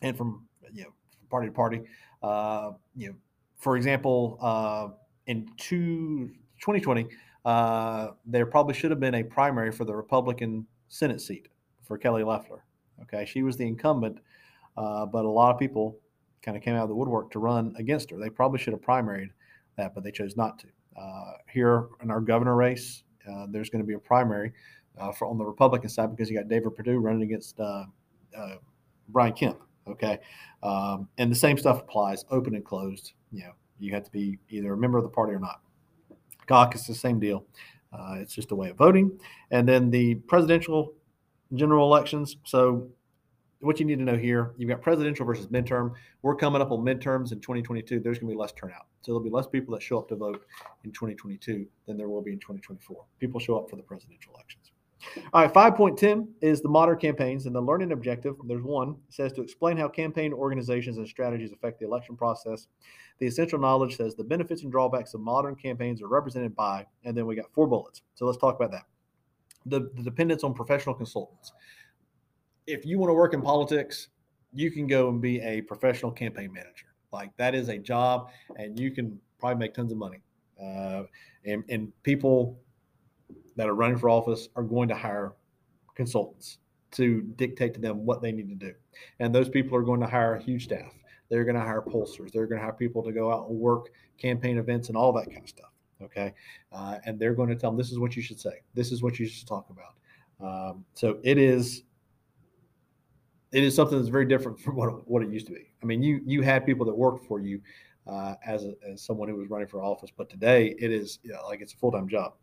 and 0.03 0.17
from 0.17 0.47
you 0.73 0.85
know 0.85 0.91
party 1.29 1.49
to 1.49 1.53
party. 1.53 1.83
Uh, 2.23 2.73
you 2.95 3.09
know, 3.09 3.15
for 3.59 3.77
example, 3.77 4.39
uh, 4.41 4.89
in 5.27 5.49
two, 5.57 6.29
2020, 6.61 7.07
uh, 7.45 8.09
there 8.25 8.47
probably 8.47 8.75
should 8.75 8.91
have 8.91 9.01
been 9.01 9.17
a 9.17 9.23
primary 9.23 9.73
for 9.73 9.85
the 9.85 9.95
Republican 9.95 10.67
Senate 10.89 11.21
seat 11.21 11.49
for 11.83 11.99
Kelly 11.99 12.23
Loeffler. 12.23 12.65
Okay, 13.03 13.25
she 13.25 13.43
was 13.43 13.57
the 13.57 13.67
incumbent, 13.67 14.19
uh, 14.77 15.07
but 15.07 15.25
a 15.25 15.29
lot 15.29 15.53
of 15.53 15.59
people 15.59 15.99
kind 16.43 16.57
of 16.57 16.63
came 16.63 16.75
out 16.75 16.83
of 16.83 16.89
the 16.89 16.95
woodwork 16.95 17.31
to 17.33 17.39
run 17.39 17.75
against 17.79 18.11
her. 18.11 18.19
They 18.19 18.31
probably 18.31 18.59
should 18.59 18.73
have 18.73 18.83
primaried 18.83 19.31
that, 19.77 19.95
but 19.95 20.05
they 20.05 20.11
chose 20.11 20.37
not 20.37 20.59
to. 20.61 20.67
Uh, 20.97 21.33
here 21.53 21.89
in 22.03 22.11
our 22.11 22.21
governor 22.21 22.55
race, 22.55 23.03
uh, 23.31 23.47
there's 23.51 23.69
going 23.69 23.83
to 23.83 23.87
be 23.87 23.95
a 23.95 23.99
primary 23.99 24.53
uh, 24.99 25.13
for 25.13 25.27
on 25.27 25.37
the 25.37 25.45
Republican 25.45 25.91
side 25.91 26.11
because 26.11 26.31
you 26.31 26.39
got 26.39 26.49
David 26.49 26.75
Perdue 26.75 26.99
running 26.99 27.23
against 27.23 27.59
uh, 27.61 27.85
uh, 28.37 28.57
Brian 29.09 29.33
Kemp. 29.33 29.59
Okay, 29.89 30.19
um, 30.63 31.09
and 31.19 31.31
the 31.31 31.37
same 31.37 31.57
stuff 31.57 31.81
applies, 31.81 32.25
open 32.31 32.55
and 32.55 32.65
closed. 32.65 33.13
You 33.31 33.45
know, 33.45 33.53
you 33.79 33.93
have 33.93 34.05
to 34.05 34.11
be 34.11 34.39
either 34.49 34.73
a 34.73 34.77
member 34.77 34.99
of 34.99 35.05
the 35.05 35.11
party 35.11 35.33
or 35.33 35.39
not. 35.39 35.61
Caucus, 36.49 36.83
is 36.83 36.87
the 36.89 36.95
same 36.95 37.21
deal. 37.21 37.45
It's 38.19 38.35
just 38.35 38.51
a 38.51 38.55
way 38.55 38.69
of 38.69 38.77
voting. 38.77 39.19
And 39.51 39.67
then 39.67 39.91
the 39.91 40.17
presidential 40.17 40.93
general 41.55 41.87
elections. 41.87 42.37
So 42.45 42.89
what 43.61 43.81
you 43.81 43.87
need 43.87 43.99
to 43.99 44.05
know 44.05 44.17
here, 44.17 44.53
you've 44.57 44.69
got 44.69 44.83
presidential 44.83 45.25
versus 45.25 45.47
midterm. 45.49 45.93
We're 46.23 46.37
coming 46.37 46.61
up 46.61 46.71
on 46.71 46.81
midterms 46.81 47.33
in 47.33 47.41
2022. 47.41 48.01
There's 48.01 48.19
going 48.19 48.29
to 48.31 48.35
be 48.35 48.41
less 48.41 48.53
turnout. 48.53 48.87
So 49.03 49.13
there'll 49.13 49.25
be 49.25 49.31
less 49.31 49.47
people 49.47 49.75
that 49.75 49.83
show 49.83 49.99
up 49.99 50.09
to 50.09 50.17
vote 50.17 50.45
in 50.85 50.93
2022 50.93 51.67
than 51.87 51.97
there 51.97 52.09
will 52.09 52.23
be 52.23 52.33
in 52.33 52.39
2024. 52.39 53.05
People 53.19 53.41
show 53.41 53.59
up 53.59 53.71
for 53.71 53.77
the 53.77 53.83
presidential 53.83 54.33
elections. 54.35 54.73
All 55.33 55.43
right, 55.43 55.53
5.10 55.53 56.27
is 56.41 56.61
the 56.61 56.69
modern 56.69 56.99
campaigns 56.99 57.47
and 57.47 57.55
the 57.55 57.61
learning 57.61 57.93
objective. 57.93 58.35
There's 58.47 58.63
one. 58.63 58.97
Says 59.09 59.33
to 59.35 59.43
explain 59.43 59.77
how 59.77 59.89
campaign 59.89 60.33
organizations 60.33 60.99
and 60.99 61.07
strategies 61.07 61.53
affect 61.53 61.79
the 61.79 61.87
election 61.87 62.17
process. 62.17 62.67
The 63.19 63.27
essential 63.27 63.59
knowledge 63.59 63.97
says 63.97 64.15
the 64.15 64.25
benefits 64.25 64.63
and 64.63 64.73
drawbacks 64.73 65.15
of 65.15 65.21
modern 65.21 65.55
campaigns 65.55 66.03
are 66.03 66.09
represented 66.09 66.55
by, 66.55 66.87
and 67.05 67.17
then 67.17 67.27
we 67.27 67.37
got 67.37 67.53
four 67.55 67.67
bullets. 67.67 68.03
So 68.15 68.27
let's 68.27 68.39
talk 68.39 68.57
about 68.57 68.73
that. 68.73 68.85
The, 69.67 69.91
the 69.95 70.03
dependence 70.03 70.45
on 70.45 70.55
professional 70.55 70.95
consultants. 70.95 71.53
If 72.67 72.87
you 72.87 72.99
want 72.99 73.11
to 73.11 73.15
work 73.15 73.35
in 73.35 73.43
politics, 73.43 74.09
you 74.53 74.71
can 74.71 74.87
go 74.87 75.09
and 75.09 75.21
be 75.21 75.41
a 75.41 75.61
professional 75.63 76.11
campaign 76.11 76.53
manager. 76.53 76.87
Like 77.13 77.37
that 77.37 77.55
is 77.55 77.69
a 77.69 77.79
job, 77.79 78.31
and 78.57 78.79
you 78.79 78.91
can 78.91 79.19
probably 79.39 79.59
make 79.59 79.75
tons 79.75 79.93
of 79.93 79.99
money. 79.99 80.21
Uh, 80.61 81.03
and, 81.45 81.63
and 81.69 81.93
people 82.03 82.59
that 83.57 83.69
are 83.69 83.75
running 83.75 83.99
for 83.99 84.09
office 84.09 84.49
are 84.57 84.63
going 84.63 84.89
to 84.89 84.95
hire 84.95 85.35
consultants 85.95 86.59
to 86.93 87.23
dictate 87.37 87.75
to 87.75 87.81
them 87.81 88.05
what 88.05 88.23
they 88.23 88.33
need 88.33 88.49
to 88.49 88.55
do. 88.55 88.75
And 89.21 89.35
those 89.35 89.49
people 89.49 89.77
are 89.77 89.83
going 89.83 90.01
to 90.01 90.07
hire 90.07 90.35
a 90.35 90.43
huge 90.43 90.65
staff. 90.65 90.93
They're 91.29 91.45
going 91.45 91.57
to 91.57 91.61
hire 91.61 91.83
pollsters. 91.83 92.31
They're 92.33 92.47
going 92.47 92.61
to 92.61 92.65
have 92.65 92.79
people 92.79 93.03
to 93.03 93.13
go 93.13 93.33
out 93.33 93.49
and 93.49 93.59
work 93.59 93.91
campaign 94.19 94.59
events 94.59 94.89
and 94.89 94.97
all 94.97 95.13
that 95.15 95.27
kind 95.27 95.43
of 95.43 95.49
stuff. 95.49 95.71
Okay. 96.03 96.35
Uh, 96.73 96.99
and 97.05 97.19
they're 97.19 97.35
going 97.35 97.49
to 97.49 97.57
tell 97.57 97.71
them 97.71 97.79
this 97.79 97.91
is 97.91 97.99
what 97.99 98.17
you 98.17 98.23
should 98.23 98.41
say. 98.41 98.63
This 98.75 98.93
is 98.93 99.03
what 99.03 99.19
you 99.19 99.27
should 99.27 99.49
talk 99.49 99.71
about. 99.71 99.95
Um, 100.39 100.85
so 100.95 101.19
it 101.23 101.39
is 101.39 101.85
it 103.53 103.65
is 103.65 103.75
something 103.75 103.97
that's 103.97 104.11
very 104.11 104.27
different 104.27 104.59
from 104.61 104.77
what, 104.77 105.09
what 105.09 105.23
it 105.23 105.31
used 105.31 105.47
to 105.47 105.53
be. 105.53 105.73
I 105.83 105.87
mean, 105.87 106.03
you 106.03 106.21
you 106.25 106.43
had 106.43 106.67
people 106.67 106.85
that 106.87 106.95
worked 106.95 107.27
for 107.27 107.41
you 107.41 107.61
uh, 108.07 108.35
as, 108.47 108.65
a, 108.65 108.75
as 108.87 109.03
someone 109.03 109.29
who 109.29 109.37
was 109.37 109.49
running 109.49 109.67
for 109.67 109.83
office, 109.83 110.11
but 110.17 110.29
today 110.29 110.75
it 110.79 110.93
is 110.93 111.19
you 111.23 111.33
know, 111.33 111.45
like 111.47 111.61
it's 111.61 111.73
a 111.73 111.77
full 111.77 111.93
time 111.93 112.09
job. 112.09 112.35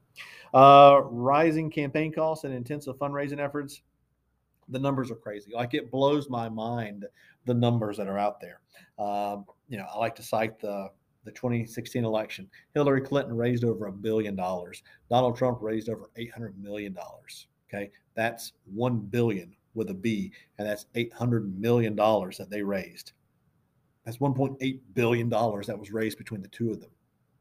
Uh, 0.53 1.01
rising 1.05 1.69
campaign 1.69 2.11
costs 2.11 2.43
and 2.43 2.53
intensive 2.53 2.95
fundraising 2.97 3.39
efforts. 3.39 3.81
The 4.69 4.79
numbers 4.79 5.11
are 5.11 5.15
crazy. 5.15 5.51
Like 5.53 5.73
it 5.73 5.91
blows 5.91 6.29
my 6.29 6.47
mind 6.47 7.05
the 7.45 7.53
numbers 7.53 7.97
that 7.97 8.07
are 8.07 8.17
out 8.17 8.39
there. 8.39 8.61
Um, 8.97 9.45
you 9.67 9.77
know, 9.77 9.85
I 9.93 9.97
like 9.97 10.15
to 10.15 10.23
cite 10.23 10.59
the 10.59 10.89
the 11.23 11.31
2016 11.31 12.03
election. 12.03 12.49
Hillary 12.73 13.01
Clinton 13.01 13.35
raised 13.35 13.63
over 13.63 13.87
a 13.87 13.91
billion 13.91 14.35
dollars. 14.35 14.83
Donald 15.09 15.37
Trump 15.37 15.59
raised 15.61 15.89
over 15.89 16.09
800 16.15 16.61
million 16.61 16.93
dollars. 16.93 17.47
Okay, 17.69 17.91
that's 18.15 18.53
one 18.65 18.99
billion 18.99 19.55
with 19.73 19.89
a 19.89 19.93
B, 19.93 20.31
and 20.57 20.67
that's 20.67 20.85
800 20.95 21.59
million 21.59 21.95
dollars 21.95 22.37
that 22.37 22.49
they 22.49 22.61
raised. 22.61 23.13
That's 24.05 24.17
1.8 24.17 24.79
billion 24.93 25.29
dollars 25.29 25.67
that 25.67 25.79
was 25.79 25.91
raised 25.91 26.17
between 26.17 26.41
the 26.41 26.49
two 26.49 26.71
of 26.71 26.81
them 26.81 26.91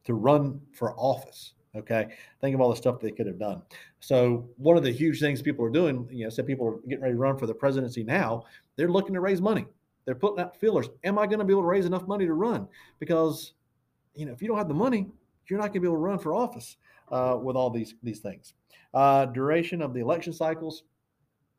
to 0.05 0.15
run 0.15 0.61
for 0.73 0.95
office. 0.97 1.55
Okay. 1.75 2.09
Think 2.41 2.55
of 2.55 2.61
all 2.61 2.71
the 2.71 2.77
stuff 2.77 3.01
they 3.01 3.11
could 3.11 3.27
have 3.27 3.39
done. 3.39 3.63
So 4.01 4.49
one 4.57 4.77
of 4.77 4.83
the 4.83 4.91
huge 4.91 5.21
things 5.21 5.41
people 5.41 5.65
are 5.65 5.71
doing, 5.71 6.07
you 6.11 6.25
know, 6.25 6.31
said 6.31 6.47
people 6.47 6.67
are 6.67 6.77
getting 6.87 7.03
ready 7.03 7.15
to 7.15 7.19
run 7.19 7.39
for 7.39 7.47
the 7.47 7.55
presidency 7.55 8.05
now, 8.05 8.45
they're 8.77 8.91
looking 8.91 9.15
to 9.15 9.21
raise 9.21 9.41
money. 9.41 9.67
They're 10.05 10.15
putting 10.15 10.41
out 10.41 10.59
fillers. 10.59 10.89
Am 11.05 11.19
I 11.19 11.27
going 11.27 11.39
to 11.39 11.45
be 11.45 11.53
able 11.53 11.63
to 11.63 11.69
raise 11.69 11.87
enough 11.87 12.07
money 12.07 12.27
to 12.27 12.35
run? 12.35 12.69
Because, 12.99 13.55
you 14.15 14.27
know, 14.27 14.33
if 14.33 14.43
you 14.43 14.49
don't 14.49 14.59
have 14.59 14.69
the 14.69 14.75
money, 14.75 15.09
you're 15.49 15.59
not 15.59 15.67
going 15.67 15.75
to 15.75 15.81
be 15.81 15.87
able 15.87 15.97
to 15.97 16.03
run 16.03 16.19
for 16.19 16.35
office 16.35 16.77
uh, 17.11 17.37
with 17.41 17.57
all 17.57 17.71
these 17.71 17.95
these 18.03 18.21
things. 18.21 18.55
Uh, 18.95 19.27
duration 19.27 19.83
of 19.83 19.95
the 19.95 20.01
election 20.01 20.33
cycles. 20.33 20.85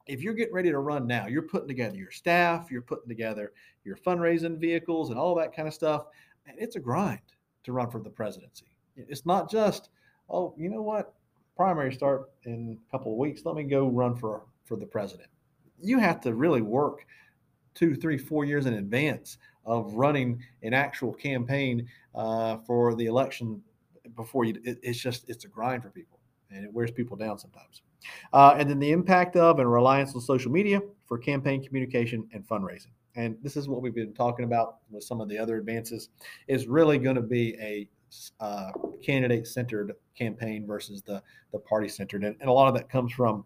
If 0.06 0.22
you're 0.22 0.34
getting 0.34 0.54
ready 0.54 0.70
to 0.70 0.80
run 0.80 1.08
now, 1.08 1.28
you're 1.28 1.44
putting 1.44 1.68
together 1.68 1.96
your 1.96 2.12
staff, 2.12 2.70
you're 2.70 2.82
putting 2.82 3.08
together 3.08 3.54
your 3.86 3.96
fundraising 3.96 4.60
vehicles 4.60 5.10
and 5.10 5.18
all 5.18 5.34
that 5.36 5.56
kind 5.56 5.68
of 5.68 5.74
stuff. 5.74 6.08
And 6.46 6.58
it's 6.60 6.76
a 6.76 6.80
grind 6.80 7.22
to 7.64 7.72
run 7.72 7.90
for 7.90 8.02
the 8.02 8.10
presidency. 8.10 8.66
It's 8.98 9.26
not 9.26 9.50
just 9.50 9.90
oh, 10.30 10.54
you 10.58 10.70
know 10.70 10.82
what? 10.82 11.14
Primary 11.56 11.94
start 11.94 12.32
in 12.46 12.78
a 12.88 12.92
couple 12.92 13.14
of 13.14 13.18
weeks. 13.18 13.44
Let 13.46 13.56
me 13.56 13.64
go 13.64 13.88
run 13.88 14.16
for 14.16 14.44
for 14.66 14.76
the 14.76 14.86
president. 14.86 15.30
You 15.80 16.00
have 16.00 16.22
to 16.22 16.34
really 16.34 16.62
work 16.62 17.06
two, 17.76 17.96
three, 17.96 18.18
four 18.18 18.46
years 18.46 18.66
in 18.66 18.76
advance 18.76 19.38
of 19.66 19.94
running 19.94 20.42
an 20.62 20.74
actual 20.74 21.14
campaign 21.14 21.88
uh, 22.16 22.58
for 22.66 22.96
the 22.96 23.06
election 23.06 23.62
before 24.16 24.46
you. 24.46 24.56
It, 24.64 24.80
it's 24.82 25.00
just 25.00 25.30
it's 25.30 25.46
a 25.46 25.48
grind 25.48 25.84
for 25.84 25.90
people, 25.90 26.20
and 26.52 26.64
it 26.64 26.74
wears 26.74 26.92
people 26.92 27.18
down 27.18 27.38
sometimes. 27.38 27.82
Uh, 28.34 28.56
and 28.58 28.70
then 28.70 28.80
the 28.80 28.92
impact 28.92 29.36
of 29.36 29.60
and 29.60 29.72
reliance 29.72 30.14
on 30.16 30.22
social 30.22 30.52
media 30.52 30.82
for 31.06 31.18
campaign 31.18 31.64
communication 31.64 32.28
and 32.34 32.48
fundraising. 32.48 32.92
And 33.16 33.38
this 33.42 33.56
is 33.56 33.68
what 33.68 33.82
we've 33.82 33.96
been 33.96 34.14
talking 34.14 34.44
about 34.44 34.78
with 34.90 35.04
some 35.04 35.22
of 35.22 35.30
the 35.30 35.38
other 35.38 35.58
advances. 35.58 36.10
Is 36.48 36.68
really 36.68 36.98
going 36.98 37.16
to 37.16 37.22
be 37.22 37.56
a 37.60 37.90
uh, 38.40 38.72
candidate 39.04 39.48
centered 39.48 39.94
campaign 40.18 40.68
versus 40.68 41.02
the 41.02 41.22
the 41.52 41.60
party 41.60 41.88
centered, 41.88 42.24
and, 42.24 42.36
and, 42.40 42.50
a 42.50 42.54
lot 42.54 42.68
of 42.68 42.74
that 42.76 42.90
comes 42.90 43.12
from 43.12 43.44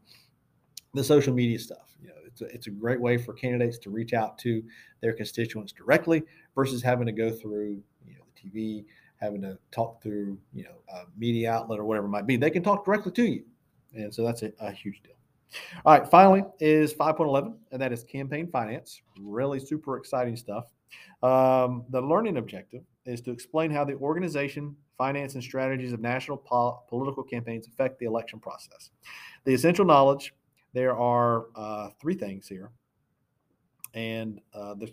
the 0.94 1.04
social 1.04 1.34
media 1.34 1.58
stuff. 1.60 1.96
You 2.02 2.10
know, 2.10 2.16
it's 2.26 2.42
a, 2.42 2.46
it's 2.46 2.68
a 2.68 2.72
great 2.72 3.00
way 3.00 3.18
for 3.18 3.34
candidates 3.34 3.78
to 3.80 3.90
reach 3.90 4.14
out 4.14 4.38
to 4.40 4.64
their 5.02 5.14
constituents 5.14 5.72
directly 5.72 6.24
versus 6.56 6.82
having 6.82 7.06
to 7.06 7.12
go 7.12 7.32
through 7.32 7.82
TV, 8.38 8.86
having 9.18 9.42
to 9.42 9.58
talk 9.72 10.02
through 10.02 10.38
you 10.54 10.64
know 10.64 10.78
a 10.94 11.04
media 11.18 11.52
outlet 11.52 11.80
or 11.80 11.86
whatever 11.86 12.08
it 12.08 12.12
might 12.12 12.28
be. 12.28 12.38
They 12.38 12.50
can 12.50 12.64
talk 12.64 12.86
directly 12.86 13.12
to 13.14 13.26
you, 13.26 13.44
and 13.94 14.14
so 14.14 14.24
that's 14.24 14.44
a, 14.44 14.52
a 14.60 14.72
huge 14.72 15.02
deal. 15.04 15.14
All 15.86 15.98
right, 15.98 16.08
finally 16.10 16.44
is 16.60 16.94
5.11, 16.94 17.56
and 17.72 17.82
that 17.82 17.94
is 17.94 18.04
campaign 18.04 18.50
finance. 18.52 19.02
Really 19.20 19.60
super 19.60 19.98
exciting 19.98 20.36
stuff. 20.36 20.66
Um, 21.24 21.86
the 21.90 22.02
learning 22.02 22.38
objective 22.38 22.84
is 23.06 23.22
to 23.22 23.32
explain 23.32 23.72
how 23.72 23.84
the 23.86 23.96
organization, 23.96 24.76
finance, 24.98 25.36
and 25.36 25.44
strategies 25.44 25.94
of 25.94 26.02
national 26.02 26.38
po- 26.38 26.84
political 26.90 27.24
campaigns 27.24 27.68
affect 27.68 28.00
the 28.00 28.06
election 28.06 28.40
process. 28.40 28.92
The 29.46 29.54
essential 29.54 29.86
knowledge 29.86 30.34
there 30.74 30.96
are 30.96 31.48
uh, 31.56 31.90
three 32.00 32.14
things 32.14 32.48
here, 32.48 32.72
and 33.94 34.40
uh, 34.54 34.76
there's, 34.76 34.92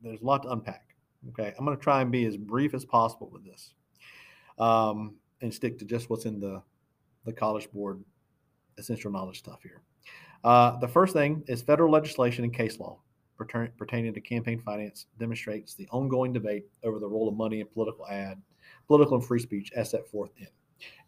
there's 0.00 0.20
a 0.20 0.24
lot 0.24 0.42
to 0.44 0.50
unpack. 0.50 0.87
Okay, 1.28 1.52
I'm 1.58 1.64
going 1.64 1.76
to 1.76 1.82
try 1.82 2.00
and 2.00 2.10
be 2.10 2.24
as 2.24 2.36
brief 2.36 2.74
as 2.74 2.84
possible 2.84 3.28
with 3.32 3.44
this 3.44 3.74
um, 4.58 5.14
and 5.42 5.52
stick 5.52 5.78
to 5.78 5.84
just 5.84 6.10
what's 6.10 6.24
in 6.24 6.40
the, 6.40 6.62
the 7.24 7.32
College 7.32 7.70
Board 7.70 8.02
essential 8.78 9.10
knowledge 9.10 9.38
stuff 9.38 9.60
here. 9.62 9.82
Uh, 10.44 10.78
the 10.78 10.88
first 10.88 11.12
thing 11.12 11.42
is 11.48 11.62
federal 11.62 11.90
legislation 11.90 12.44
and 12.44 12.54
case 12.54 12.78
law 12.78 12.98
pertaining 13.38 14.12
to 14.12 14.20
campaign 14.20 14.60
finance 14.60 15.06
demonstrates 15.18 15.74
the 15.74 15.86
ongoing 15.90 16.32
debate 16.32 16.64
over 16.82 16.98
the 16.98 17.06
role 17.06 17.28
of 17.28 17.36
money 17.36 17.60
in 17.60 17.66
political 17.68 18.06
ad, 18.08 18.40
political 18.86 19.16
and 19.16 19.24
free 19.24 19.38
speech 19.38 19.70
as 19.76 19.90
set 19.90 20.08
forth 20.08 20.30
in. 20.38 20.48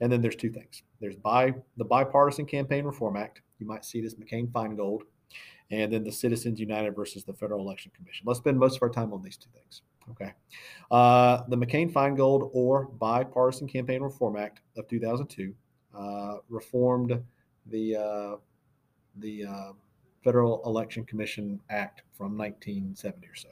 And 0.00 0.10
then 0.12 0.20
there's 0.20 0.36
two 0.36 0.50
things. 0.50 0.82
There's 1.00 1.16
by 1.16 1.54
the 1.76 1.84
Bipartisan 1.84 2.46
Campaign 2.46 2.84
Reform 2.84 3.16
Act. 3.16 3.42
You 3.58 3.66
might 3.66 3.84
see 3.84 4.00
this 4.00 4.14
McCain-Feingold, 4.14 5.02
and 5.70 5.92
then 5.92 6.04
the 6.04 6.12
Citizens 6.12 6.58
United 6.58 6.94
versus 6.96 7.24
the 7.24 7.34
Federal 7.34 7.60
Election 7.60 7.92
Commission. 7.94 8.24
Let's 8.26 8.38
spend 8.40 8.58
most 8.58 8.76
of 8.76 8.82
our 8.82 8.90
time 8.90 9.12
on 9.12 9.22
these 9.22 9.36
two 9.36 9.50
things. 9.52 9.82
Okay. 10.10 10.32
Uh, 10.90 11.42
the 11.48 11.56
McCain-Feingold 11.56 12.50
or 12.52 12.86
Bipartisan 12.86 13.68
Campaign 13.68 14.02
Reform 14.02 14.36
Act 14.36 14.60
of 14.76 14.88
2002 14.88 15.54
uh, 15.94 16.36
reformed 16.48 17.22
the 17.66 17.96
uh, 17.96 18.36
the 19.16 19.44
uh, 19.44 19.72
Federal 20.24 20.62
Election 20.64 21.04
Commission 21.04 21.60
Act 21.70 22.02
from 22.16 22.36
1970 22.36 23.26
or 23.26 23.34
so. 23.34 23.48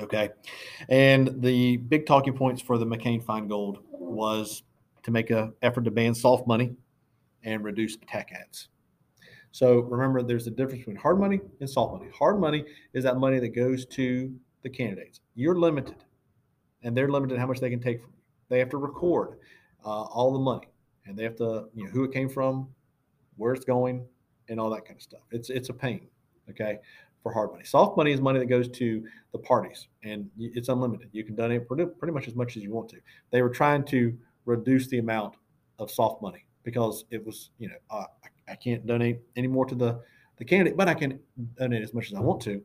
Okay. 0.00 0.30
And 0.88 1.40
the 1.42 1.78
big 1.78 2.06
talking 2.06 2.34
points 2.34 2.60
for 2.60 2.76
the 2.76 2.86
McCain 2.86 3.24
Feingold 3.24 3.78
was 3.90 4.62
to 5.04 5.10
make 5.10 5.30
an 5.30 5.54
effort 5.62 5.84
to 5.84 5.90
ban 5.90 6.14
soft 6.14 6.46
money 6.46 6.74
and 7.44 7.64
reduce 7.64 7.94
attack 7.94 8.32
ads. 8.32 8.68
So 9.52 9.80
remember, 9.80 10.22
there's 10.22 10.46
a 10.46 10.50
difference 10.50 10.80
between 10.80 10.96
hard 10.96 11.18
money 11.18 11.40
and 11.60 11.70
soft 11.70 11.94
money. 11.94 12.10
Hard 12.12 12.40
money 12.40 12.64
is 12.92 13.04
that 13.04 13.16
money 13.16 13.38
that 13.38 13.54
goes 13.54 13.86
to 13.86 14.34
the 14.66 14.70
candidates. 14.70 15.20
You're 15.36 15.54
limited, 15.54 15.94
and 16.82 16.96
they're 16.96 17.08
limited 17.08 17.38
how 17.38 17.46
much 17.46 17.60
they 17.60 17.70
can 17.70 17.78
take 17.80 18.00
from 18.00 18.10
you. 18.10 18.22
They 18.48 18.58
have 18.58 18.68
to 18.70 18.78
record 18.78 19.38
uh, 19.84 20.02
all 20.02 20.32
the 20.32 20.40
money, 20.40 20.66
and 21.06 21.16
they 21.16 21.22
have 21.22 21.36
to, 21.36 21.68
you 21.72 21.84
know, 21.84 21.90
who 21.90 22.02
it 22.02 22.12
came 22.12 22.28
from, 22.28 22.68
where 23.36 23.54
it's 23.54 23.64
going, 23.64 24.04
and 24.48 24.58
all 24.58 24.68
that 24.70 24.84
kind 24.84 24.96
of 24.96 25.02
stuff. 25.02 25.20
It's 25.30 25.50
it's 25.50 25.68
a 25.68 25.72
pain, 25.72 26.08
okay, 26.50 26.80
for 27.22 27.32
hard 27.32 27.52
money. 27.52 27.64
Soft 27.64 27.96
money 27.96 28.10
is 28.10 28.20
money 28.20 28.40
that 28.40 28.46
goes 28.46 28.68
to 28.68 29.06
the 29.30 29.38
parties, 29.38 29.86
and 30.02 30.28
it's 30.36 30.68
unlimited. 30.68 31.10
You 31.12 31.22
can 31.22 31.36
donate 31.36 31.68
pretty, 31.68 31.86
pretty 31.86 32.12
much 32.12 32.26
as 32.26 32.34
much 32.34 32.56
as 32.56 32.64
you 32.64 32.72
want 32.72 32.88
to. 32.88 32.96
They 33.30 33.42
were 33.42 33.50
trying 33.50 33.84
to 33.84 34.18
reduce 34.46 34.88
the 34.88 34.98
amount 34.98 35.36
of 35.78 35.92
soft 35.92 36.22
money 36.22 36.44
because 36.64 37.04
it 37.12 37.24
was, 37.24 37.50
you 37.58 37.68
know, 37.68 37.76
uh, 37.90 38.06
I, 38.24 38.52
I 38.52 38.56
can't 38.56 38.84
donate 38.84 39.20
any 39.36 39.46
more 39.46 39.64
to 39.66 39.76
the 39.76 40.00
the 40.38 40.44
candidate, 40.44 40.76
but 40.76 40.88
I 40.88 40.94
can 40.94 41.20
donate 41.56 41.82
as 41.84 41.94
much 41.94 42.08
as 42.08 42.14
I 42.14 42.20
want 42.20 42.42
to 42.42 42.60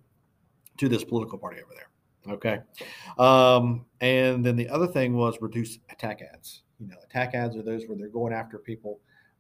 to 0.77 0.89
this 0.89 1.03
political 1.03 1.38
party 1.38 1.62
over 1.62 1.74
there. 1.75 1.90
Okay. 2.30 2.60
Um, 3.18 3.86
and 4.00 4.46
then 4.46 4.56
the 4.56 4.70
other 4.70 4.88
thing 4.88 5.16
was 5.16 5.38
reduce 5.42 5.80
attack 5.90 6.22
ads. 6.34 6.63
You 6.80 6.88
know, 6.88 6.98
attack 7.04 7.34
ads 7.34 7.56
are 7.56 7.63
those 7.63 7.88
where 7.88 7.98
they're 7.98 8.10
going 8.10 8.34
after 8.34 8.58
people. 8.58 9.00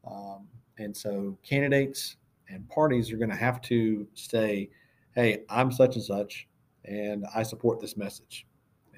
Um, 0.09 0.47
and 0.77 0.95
so 0.95 1.37
candidates 1.43 2.17
and 2.49 2.67
parties 2.69 3.11
are 3.11 3.17
going 3.17 3.29
to 3.29 3.35
have 3.35 3.61
to 3.61 4.07
say, 4.13 4.69
hey, 5.13 5.43
I'm 5.49 5.71
such 5.71 5.95
and 5.95 6.03
such, 6.03 6.47
and 6.85 7.25
I 7.35 7.43
support 7.43 7.79
this 7.79 7.97
message. 7.97 8.47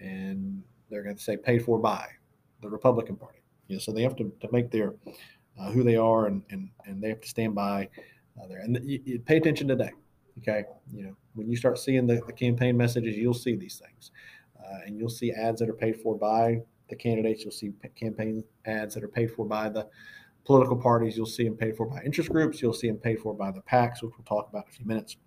And 0.02 0.64
they're 0.90 1.04
going 1.04 1.16
to 1.16 1.22
say 1.22 1.38
paid 1.38 1.64
for 1.64 1.78
by 1.78 2.08
the 2.62 2.70
Republican 2.70 3.16
Party. 3.16 3.40
You 3.68 3.76
know, 3.76 3.80
so 3.80 3.92
they 3.92 4.04
have 4.04 4.16
to, 4.18 4.32
to 4.42 4.52
make 4.52 4.72
their 4.72 4.96
uh, 5.60 5.72
who 5.72 5.84
they 5.84 5.96
are 5.96 6.28
and, 6.28 6.42
and, 6.50 6.70
and 6.86 7.02
they 7.02 7.10
have 7.10 7.22
to 7.22 7.28
stand 7.28 7.56
by 7.56 7.90
uh, 8.42 8.48
there. 8.48 8.60
And 8.60 8.80
you, 8.84 9.02
you 9.06 9.20
pay 9.20 9.38
attention 9.38 9.68
today. 9.68 9.92
Okay. 10.40 10.64
You 10.92 11.04
know, 11.04 11.16
when 11.34 11.50
you 11.50 11.56
start 11.56 11.80
seeing 11.80 12.06
the, 12.06 12.22
the 12.28 12.34
campaign 12.34 12.78
messages, 12.78 13.18
you'll 13.18 13.34
see 13.34 13.56
these 13.56 13.82
things. 13.84 14.12
Uh, 14.60 14.80
and 14.86 14.98
you'll 14.98 15.10
see 15.10 15.32
ads 15.32 15.60
that 15.60 15.70
are 15.70 15.74
paid 15.74 16.00
for 16.00 16.18
by 16.18 16.62
the 16.90 16.96
candidates. 16.96 17.44
You'll 17.44 17.52
see 17.52 17.74
campaign 17.96 18.44
ads 18.66 18.94
that 18.96 19.04
are 19.04 19.10
paid 19.10 19.32
for 19.32 19.46
by 19.46 19.70
the 19.70 19.88
political 20.46 20.76
parties. 20.76 21.18
You'll 21.18 21.26
see 21.26 21.44
them 21.44 21.56
paid 21.56 21.76
for 21.76 21.86
by 21.86 22.02
interest 22.04 22.30
groups. 22.30 22.62
You'll 22.62 22.74
see 22.74 22.88
them 22.88 22.98
paid 22.98 23.20
for 23.20 23.34
by 23.34 23.52
the 23.52 23.62
PACs, 23.62 24.02
which 24.02 24.14
we'll 24.18 24.26
talk 24.26 24.50
about 24.50 24.66
in 24.66 24.70
a 24.70 24.74
few 24.74 24.86
minutes. 24.86 25.18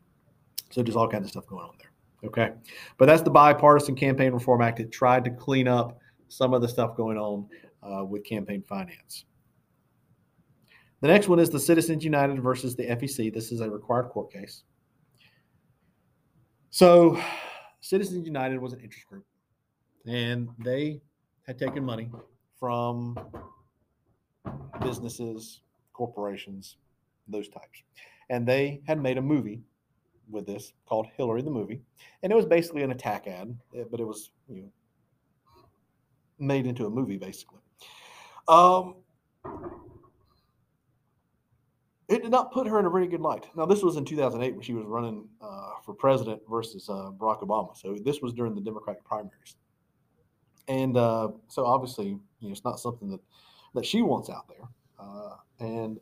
So 0.71 0.83
there's 0.83 0.97
all 0.97 1.09
kinds 1.09 1.25
of 1.25 1.31
stuff 1.31 1.47
going 1.47 1.65
on 1.65 1.75
there. 1.79 1.91
Okay. 2.25 2.53
But 2.99 3.07
that's 3.07 3.23
the 3.23 3.31
Bipartisan 3.31 3.95
Campaign 3.95 4.33
Reform 4.33 4.63
Act. 4.63 4.81
It 4.81 4.91
tried 4.91 5.25
to 5.25 5.31
clean 5.31 5.69
up 5.69 5.99
some 6.29 6.55
of 6.55 6.63
the 6.63 6.69
stuff 6.69 6.97
going 6.97 7.19
on 7.19 7.47
uh, 7.83 8.05
with 8.05 8.25
campaign 8.25 8.63
finance. 8.69 9.25
The 11.01 11.09
next 11.09 11.29
one 11.29 11.39
is 11.39 11.51
the 11.51 11.61
Citizens 11.61 12.05
United 12.05 12.43
versus 12.43 12.75
the 12.75 12.85
FEC. 12.85 13.33
This 13.33 13.53
is 13.53 13.61
a 13.61 13.71
required 13.71 14.09
court 14.09 14.33
case. 14.33 14.65
So, 16.77 17.19
Citizens 17.81 18.27
United 18.27 18.61
was 18.61 18.75
an 18.75 18.81
interest 18.81 19.07
group, 19.07 19.25
and 20.07 20.51
they 20.59 21.01
had 21.47 21.59
taken 21.59 21.83
money 21.83 22.11
from 22.61 23.17
businesses, 24.83 25.63
corporations, 25.95 26.77
those 27.29 27.49
types. 27.49 27.83
And 28.29 28.47
they 28.47 28.83
had 28.87 29.01
made 29.01 29.17
a 29.17 29.23
movie 29.23 29.63
with 30.29 30.45
this 30.45 30.75
called 30.87 31.07
Hillary 31.17 31.41
the 31.41 31.51
Movie. 31.51 31.81
And 32.23 32.31
it 32.31 32.37
was 32.37 32.45
basically 32.45 32.83
an 32.83 32.91
attack 32.91 33.27
ad, 33.27 33.57
eh, 33.75 33.85
but 33.91 33.99
it 33.99 34.05
was 34.05 34.33
you 34.47 34.65
know, 34.65 34.73
made 36.39 36.67
into 36.67 36.85
a 36.85 36.91
movie 36.91 37.17
basically. 37.17 37.61
Um, 38.49 38.97
did 42.27 42.33
not 42.33 42.51
put 42.51 42.67
her 42.67 42.81
in 42.81 42.87
a 42.87 42.91
very 42.91 43.07
good 43.07 43.21
light. 43.21 43.47
Now, 43.55 43.67
this 43.67 43.83
was 43.83 43.97
in 43.97 44.05
2008 44.05 44.53
when 44.53 44.63
she 44.63 44.75
was 44.75 44.85
running 44.85 45.29
uh, 45.41 45.75
for 45.85 45.95
president 45.95 46.43
versus 46.51 46.89
uh, 46.89 47.11
Barack 47.17 47.41
Obama. 47.41 47.77
So 47.77 47.97
this 48.05 48.21
was 48.21 48.33
during 48.33 48.53
the 48.53 48.61
Democratic 48.61 49.05
primaries, 49.05 49.55
and 50.67 50.97
uh, 50.97 51.29
so 51.47 51.65
obviously, 51.65 52.09
you 52.09 52.49
know, 52.49 52.51
it's 52.51 52.65
not 52.65 52.81
something 52.81 53.09
that 53.11 53.21
that 53.75 53.87
she 53.87 54.03
wants 54.03 54.29
out 54.29 54.49
there. 54.49 54.67
Uh, 54.99 55.37
and 55.61 56.01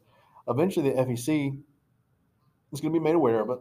eventually, 0.48 0.88
the 0.88 0.96
FEC 0.96 1.58
is 2.72 2.80
going 2.80 2.92
to 2.92 2.98
be 2.98 3.04
made 3.04 3.16
aware 3.16 3.40
of 3.40 3.50
it, 3.50 3.58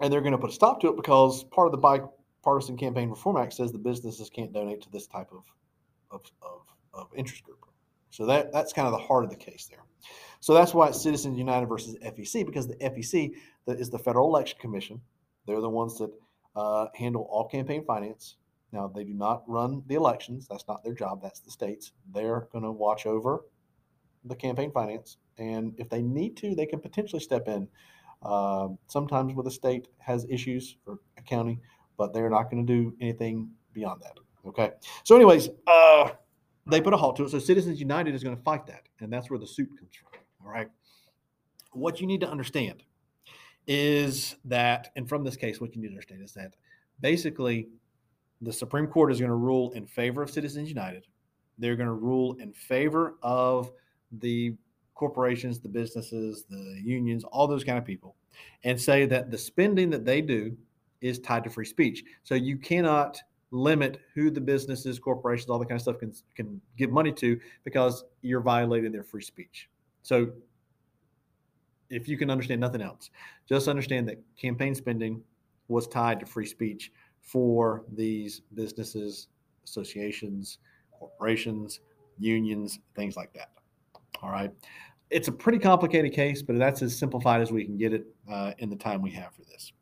and 0.00 0.12
they're 0.12 0.20
going 0.20 0.32
to 0.32 0.38
put 0.38 0.50
a 0.50 0.54
stop 0.54 0.78
to 0.82 0.88
it 0.88 0.96
because 0.96 1.42
part 1.44 1.66
of 1.66 1.72
the 1.72 1.78
bipartisan 1.78 2.76
campaign 2.76 3.08
reform 3.08 3.38
act 3.38 3.54
says 3.54 3.72
the 3.72 3.78
businesses 3.78 4.28
can't 4.28 4.52
donate 4.52 4.82
to 4.82 4.90
this 4.90 5.06
type 5.06 5.30
of 5.32 5.44
of, 6.10 6.20
of, 6.42 6.60
of 6.92 7.08
interest 7.16 7.44
group. 7.44 7.65
So 8.10 8.26
that 8.26 8.52
that's 8.52 8.72
kind 8.72 8.86
of 8.86 8.92
the 8.92 9.06
heart 9.06 9.24
of 9.24 9.30
the 9.30 9.36
case 9.36 9.66
there. 9.70 9.80
So 10.40 10.54
that's 10.54 10.74
why 10.74 10.88
it's 10.88 11.02
Citizens 11.02 11.38
United 11.38 11.66
versus 11.66 11.96
FEC 12.02 12.46
because 12.46 12.68
the 12.68 12.76
FEC 12.76 13.32
is 13.66 13.90
the 13.90 13.98
Federal 13.98 14.28
Election 14.28 14.58
Commission. 14.60 15.00
They're 15.46 15.60
the 15.60 15.70
ones 15.70 15.98
that 15.98 16.10
uh, 16.54 16.86
handle 16.94 17.26
all 17.30 17.48
campaign 17.48 17.84
finance. 17.84 18.36
Now 18.72 18.88
they 18.88 19.04
do 19.04 19.14
not 19.14 19.42
run 19.48 19.82
the 19.86 19.94
elections. 19.94 20.46
That's 20.48 20.66
not 20.68 20.84
their 20.84 20.94
job. 20.94 21.22
That's 21.22 21.40
the 21.40 21.50
states. 21.50 21.92
They're 22.12 22.48
going 22.52 22.64
to 22.64 22.72
watch 22.72 23.06
over 23.06 23.44
the 24.24 24.34
campaign 24.34 24.72
finance, 24.72 25.18
and 25.38 25.74
if 25.78 25.88
they 25.88 26.02
need 26.02 26.36
to, 26.38 26.54
they 26.54 26.66
can 26.66 26.80
potentially 26.80 27.20
step 27.20 27.46
in. 27.48 27.68
Uh, 28.22 28.68
sometimes 28.88 29.34
where 29.34 29.44
the 29.44 29.50
state 29.50 29.88
has 29.98 30.26
issues 30.28 30.76
or 30.86 30.98
a 31.18 31.22
county, 31.22 31.60
but 31.96 32.12
they're 32.12 32.30
not 32.30 32.50
going 32.50 32.66
to 32.66 32.72
do 32.72 32.94
anything 33.00 33.48
beyond 33.72 34.00
that. 34.02 34.18
Okay. 34.46 34.72
So, 35.04 35.14
anyways, 35.14 35.50
uh, 35.66 36.10
they 36.66 36.80
put 36.80 36.92
a 36.92 36.96
halt 36.96 37.16
to 37.16 37.24
it. 37.24 37.30
So 37.30 37.38
Citizens 37.38 37.80
United 37.80 38.14
is 38.14 38.24
going 38.24 38.36
to 38.36 38.42
fight 38.42 38.66
that, 38.66 38.82
and 39.00 39.12
that's 39.12 39.30
where 39.30 39.38
the 39.38 39.46
suit 39.46 39.68
comes 39.78 39.94
from. 39.94 40.20
All 40.44 40.52
right. 40.52 40.68
What 41.72 42.00
you 42.00 42.06
need 42.06 42.20
to 42.20 42.28
understand 42.28 42.82
is 43.66 44.36
that, 44.44 44.90
and 44.96 45.08
from 45.08 45.24
this 45.24 45.36
case, 45.36 45.60
what 45.60 45.74
you 45.74 45.82
need 45.82 45.88
to 45.88 45.94
understand 45.94 46.22
is 46.22 46.32
that 46.32 46.54
basically 47.00 47.68
the 48.40 48.52
Supreme 48.52 48.86
Court 48.86 49.12
is 49.12 49.18
going 49.18 49.30
to 49.30 49.36
rule 49.36 49.72
in 49.72 49.86
favor 49.86 50.22
of 50.22 50.30
Citizens 50.30 50.68
United. 50.68 51.06
They're 51.58 51.76
going 51.76 51.88
to 51.88 51.94
rule 51.94 52.34
in 52.34 52.52
favor 52.52 53.16
of 53.22 53.72
the 54.12 54.54
corporations, 54.94 55.58
the 55.58 55.68
businesses, 55.68 56.44
the 56.48 56.80
unions, 56.82 57.24
all 57.24 57.46
those 57.46 57.64
kind 57.64 57.78
of 57.78 57.84
people, 57.84 58.16
and 58.64 58.80
say 58.80 59.06
that 59.06 59.30
the 59.30 59.38
spending 59.38 59.90
that 59.90 60.04
they 60.04 60.20
do 60.20 60.56
is 61.00 61.18
tied 61.18 61.44
to 61.44 61.50
free 61.50 61.64
speech. 61.64 62.04
So 62.24 62.34
you 62.34 62.56
cannot 62.56 63.20
limit 63.50 64.00
who 64.14 64.30
the 64.30 64.40
businesses, 64.40 64.98
corporations, 64.98 65.50
all 65.50 65.58
that 65.58 65.68
kind 65.68 65.76
of 65.76 65.82
stuff 65.82 65.98
can 65.98 66.12
can 66.34 66.60
give 66.76 66.90
money 66.90 67.12
to 67.12 67.38
because 67.64 68.04
you're 68.22 68.40
violating 68.40 68.92
their 68.92 69.04
free 69.04 69.22
speech. 69.22 69.68
So 70.02 70.32
if 71.90 72.08
you 72.08 72.18
can 72.18 72.30
understand 72.30 72.60
nothing 72.60 72.82
else, 72.82 73.10
just 73.48 73.68
understand 73.68 74.08
that 74.08 74.20
campaign 74.40 74.74
spending 74.74 75.22
was 75.68 75.86
tied 75.86 76.20
to 76.20 76.26
free 76.26 76.46
speech 76.46 76.92
for 77.20 77.84
these 77.92 78.42
businesses, 78.54 79.28
associations, 79.64 80.58
corporations, 80.92 81.80
unions, 82.18 82.78
things 82.94 83.16
like 83.16 83.32
that. 83.34 83.50
All 84.22 84.30
right. 84.30 84.52
It's 85.10 85.28
a 85.28 85.32
pretty 85.32 85.58
complicated 85.58 86.12
case, 86.12 86.42
but 86.42 86.58
that's 86.58 86.82
as 86.82 86.96
simplified 86.96 87.40
as 87.40 87.52
we 87.52 87.64
can 87.64 87.76
get 87.76 87.92
it 87.92 88.06
uh, 88.30 88.52
in 88.58 88.70
the 88.70 88.76
time 88.76 89.02
we 89.02 89.10
have 89.12 89.32
for 89.34 89.42
this. 89.42 89.72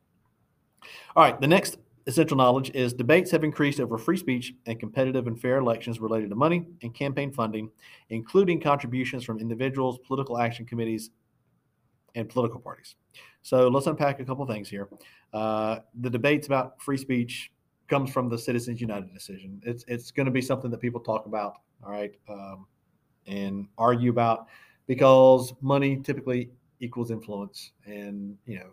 All 1.16 1.22
right. 1.22 1.40
The 1.40 1.46
next 1.46 1.78
essential 2.06 2.36
knowledge 2.36 2.70
is 2.74 2.92
debates 2.92 3.30
have 3.30 3.44
increased 3.44 3.80
over 3.80 3.96
free 3.96 4.16
speech 4.16 4.52
and 4.66 4.78
competitive 4.78 5.26
and 5.26 5.40
fair 5.40 5.58
elections 5.58 6.00
related 6.00 6.30
to 6.30 6.36
money 6.36 6.66
and 6.82 6.94
campaign 6.94 7.32
funding, 7.32 7.70
including 8.10 8.60
contributions 8.60 9.24
from 9.24 9.38
individuals, 9.38 9.98
political 10.06 10.38
action 10.38 10.66
committees, 10.66 11.10
and 12.14 12.28
political 12.28 12.60
parties. 12.60 12.96
So 13.42 13.68
let's 13.68 13.86
unpack 13.86 14.20
a 14.20 14.24
couple 14.24 14.46
things 14.46 14.68
here. 14.68 14.88
Uh, 15.32 15.80
the 16.00 16.10
debates 16.10 16.46
about 16.46 16.80
free 16.80 16.96
speech 16.96 17.50
comes 17.88 18.10
from 18.10 18.28
the 18.28 18.38
Citizens 18.38 18.80
United 18.80 19.12
decision. 19.12 19.60
It's 19.64 19.84
it's 19.88 20.10
going 20.10 20.26
to 20.26 20.32
be 20.32 20.40
something 20.40 20.70
that 20.70 20.78
people 20.80 21.00
talk 21.00 21.26
about, 21.26 21.60
all 21.84 21.90
right, 21.90 22.14
um, 22.28 22.66
and 23.26 23.66
argue 23.76 24.10
about 24.10 24.46
because 24.86 25.52
money 25.60 25.96
typically 25.96 26.50
equals 26.80 27.10
influence, 27.10 27.72
and 27.86 28.36
you 28.46 28.58
know 28.58 28.70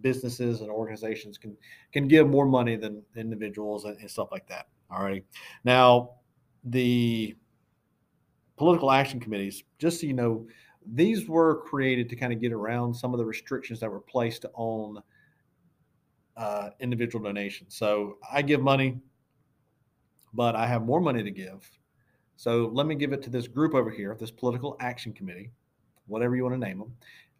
businesses 0.00 0.60
and 0.60 0.70
organizations 0.70 1.38
can 1.38 1.56
can 1.92 2.08
give 2.08 2.28
more 2.28 2.46
money 2.46 2.76
than 2.76 3.02
individuals 3.16 3.84
and, 3.84 3.98
and 3.98 4.10
stuff 4.10 4.28
like 4.32 4.46
that. 4.48 4.66
All 4.90 5.02
right. 5.02 5.24
Now, 5.64 6.10
the 6.64 7.36
political 8.56 8.90
action 8.90 9.20
committees, 9.20 9.64
just 9.78 10.00
so 10.00 10.06
you 10.06 10.12
know, 10.12 10.46
these 10.86 11.28
were 11.28 11.62
created 11.62 12.08
to 12.10 12.16
kind 12.16 12.32
of 12.32 12.40
get 12.40 12.52
around 12.52 12.94
some 12.94 13.12
of 13.12 13.18
the 13.18 13.24
restrictions 13.24 13.80
that 13.80 13.90
were 13.90 14.00
placed 14.00 14.46
on 14.54 15.02
uh, 16.36 16.70
individual 16.80 17.24
donations. 17.24 17.76
So 17.76 18.18
I 18.30 18.42
give 18.42 18.60
money, 18.60 19.00
but 20.32 20.54
I 20.54 20.66
have 20.66 20.84
more 20.84 21.00
money 21.00 21.22
to 21.22 21.30
give. 21.30 21.68
So 22.36 22.70
let 22.72 22.86
me 22.86 22.94
give 22.94 23.12
it 23.12 23.22
to 23.22 23.30
this 23.30 23.48
group 23.48 23.74
over 23.74 23.90
here, 23.90 24.16
this 24.18 24.30
political 24.30 24.76
action 24.80 25.12
committee, 25.12 25.50
whatever 26.06 26.36
you 26.36 26.42
want 26.42 26.54
to 26.54 26.60
name 26.60 26.78
them. 26.78 26.92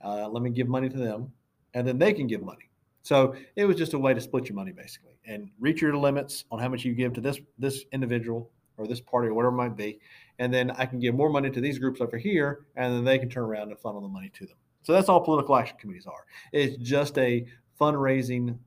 Uh, 0.03 0.29
let 0.29 0.43
me 0.43 0.51
give 0.51 0.69
money 0.69 0.89
to 0.89 0.97
them 0.97 1.31
and 1.77 1.87
then 1.87 1.99
they 1.99 2.13
can 2.15 2.27
give 2.27 2.43
money. 2.43 2.71
So 3.03 3.37
it 3.55 3.67
was 3.67 3.77
just 3.77 3.93
a 3.93 3.99
way 3.99 4.15
to 4.15 4.21
split 4.21 4.49
your 4.49 4.57
money 4.57 4.73
basically 4.73 5.13
and 5.27 5.51
reach 5.61 5.81
your 5.81 5.95
limits 5.97 6.45
on 6.51 6.59
how 6.59 6.69
much 6.69 6.85
you 6.85 6.95
give 6.95 7.13
to 7.13 7.21
this 7.21 7.39
this 7.59 7.85
individual 7.93 8.51
or 8.79 8.87
this 8.89 9.01
party 9.01 9.29
or 9.29 9.35
whatever 9.35 9.55
it 9.55 9.59
might 9.59 9.77
be. 9.77 10.01
And 10.39 10.53
then 10.53 10.71
I 10.73 10.87
can 10.87 10.99
give 10.99 11.15
more 11.15 11.31
money 11.31 11.51
to 11.51 11.61
these 11.61 11.79
groups 11.79 12.01
over 12.01 12.19
here, 12.19 12.67
and 12.77 12.93
then 12.93 13.05
they 13.05 13.19
can 13.19 13.29
turn 13.29 13.45
around 13.45 13.69
and 13.69 13.79
funnel 13.79 14.01
the 14.01 14.09
money 14.09 14.31
to 14.35 14.47
them. 14.47 14.57
So 14.83 14.93
that's 14.93 15.09
all 15.09 15.21
political 15.21 15.55
action 15.57 15.77
committees 15.79 16.07
are. 16.07 16.25
It's 16.53 16.77
just 16.79 17.17
a 17.19 17.47
fundraising 17.81 18.59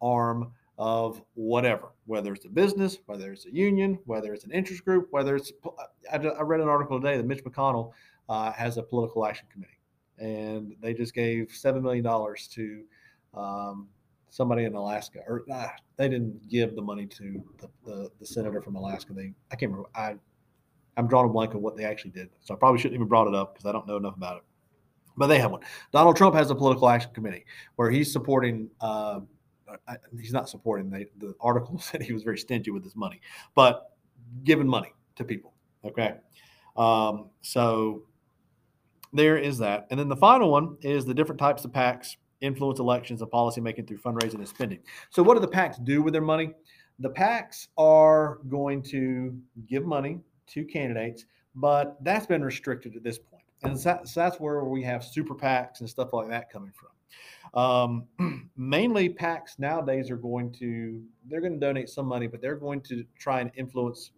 arm 0.00 0.52
of 0.78 1.20
whatever, 1.34 1.88
whether 2.06 2.32
it's 2.32 2.44
a 2.44 2.48
business, 2.48 2.98
whether 3.06 3.32
it's 3.32 3.46
a 3.46 3.54
union, 3.54 3.98
whether 4.04 4.32
it's 4.32 4.44
an 4.44 4.52
interest 4.52 4.84
group, 4.84 5.08
whether 5.10 5.34
it's. 5.36 5.52
I, 6.12 6.18
read 6.18 6.60
an 6.60 6.68
article 6.68 7.00
today 7.00 7.16
that 7.16 7.26
Mitch 7.26 7.44
McConnell 7.44 7.92
uh, 8.28 8.52
has 8.52 8.78
a 8.78 8.82
political 8.82 9.26
action 9.26 9.46
committee 9.52 9.81
and 10.18 10.74
they 10.80 10.94
just 10.94 11.14
gave 11.14 11.52
seven 11.52 11.82
million 11.82 12.04
dollars 12.04 12.48
to 12.48 12.82
um, 13.34 13.88
somebody 14.28 14.64
in 14.64 14.74
Alaska, 14.74 15.20
or 15.26 15.44
ah, 15.52 15.72
they 15.96 16.08
didn't 16.08 16.48
give 16.48 16.74
the 16.74 16.82
money 16.82 17.06
to 17.06 17.42
the, 17.58 17.68
the, 17.84 18.10
the, 18.20 18.26
senator 18.26 18.60
from 18.60 18.76
Alaska. 18.76 19.12
They 19.12 19.32
I 19.50 19.56
can't 19.56 19.72
remember. 19.72 19.88
I 19.94 20.16
I'm 20.96 21.08
drawing 21.08 21.30
a 21.30 21.32
blank 21.32 21.54
on 21.54 21.62
what 21.62 21.76
they 21.76 21.84
actually 21.84 22.10
did, 22.10 22.30
so 22.40 22.54
I 22.54 22.56
probably 22.58 22.78
shouldn't 22.78 22.94
even 22.94 23.08
brought 23.08 23.28
it 23.28 23.34
up 23.34 23.54
because 23.54 23.66
I 23.66 23.72
don't 23.72 23.86
know 23.86 23.96
enough 23.96 24.16
about 24.16 24.38
it. 24.38 24.42
But 25.16 25.26
they 25.26 25.38
have 25.38 25.50
one. 25.50 25.60
Donald 25.92 26.16
Trump 26.16 26.34
has 26.34 26.50
a 26.50 26.54
political 26.54 26.88
action 26.88 27.10
committee 27.12 27.44
where 27.76 27.90
he's 27.90 28.10
supporting 28.12 28.70
uh, 28.80 29.20
I, 29.88 29.96
he's 30.18 30.32
not 30.32 30.48
supporting. 30.48 30.90
The, 30.90 31.06
the 31.18 31.34
article 31.40 31.78
said 31.80 32.02
he 32.02 32.12
was 32.12 32.22
very 32.22 32.38
stingy 32.38 32.70
with 32.70 32.84
his 32.84 32.96
money, 32.96 33.20
but 33.54 33.92
giving 34.44 34.66
money 34.66 34.92
to 35.16 35.24
people. 35.24 35.52
Okay, 35.84 36.14
um, 36.76 37.30
so 37.40 38.02
there 39.12 39.36
is 39.36 39.58
that, 39.58 39.86
and 39.90 39.98
then 40.00 40.08
the 40.08 40.16
final 40.16 40.50
one 40.50 40.76
is 40.80 41.04
the 41.04 41.14
different 41.14 41.38
types 41.38 41.64
of 41.64 41.72
PACs 41.72 42.16
influence 42.40 42.80
elections 42.80 43.22
and 43.22 43.30
policymaking 43.30 43.86
through 43.86 43.98
fundraising 43.98 44.34
and 44.34 44.48
spending. 44.48 44.80
So, 45.10 45.22
what 45.22 45.34
do 45.34 45.40
the 45.40 45.48
PACs 45.48 45.82
do 45.84 46.02
with 46.02 46.12
their 46.12 46.22
money? 46.22 46.52
The 46.98 47.10
PACs 47.10 47.68
are 47.78 48.38
going 48.48 48.82
to 48.84 49.36
give 49.68 49.84
money 49.84 50.20
to 50.48 50.64
candidates, 50.64 51.24
but 51.54 51.96
that's 52.02 52.26
been 52.26 52.44
restricted 52.44 52.96
at 52.96 53.02
this 53.02 53.18
point. 53.18 53.42
And 53.64 53.78
so 53.78 54.00
that's 54.14 54.40
where 54.40 54.64
we 54.64 54.82
have 54.82 55.04
super 55.04 55.34
PACs 55.34 55.80
and 55.80 55.88
stuff 55.88 56.12
like 56.12 56.28
that 56.28 56.50
coming 56.50 56.72
from. 56.72 56.88
Um, 57.54 58.50
mainly, 58.56 59.08
PACs 59.10 59.58
nowadays 59.58 60.10
are 60.10 60.16
going 60.16 60.52
to 60.54 61.02
they're 61.28 61.40
going 61.40 61.54
to 61.54 61.60
donate 61.60 61.88
some 61.88 62.06
money, 62.06 62.26
but 62.26 62.40
they're 62.40 62.56
going 62.56 62.80
to 62.82 63.04
try 63.18 63.40
and 63.40 63.50
influence 63.56 64.12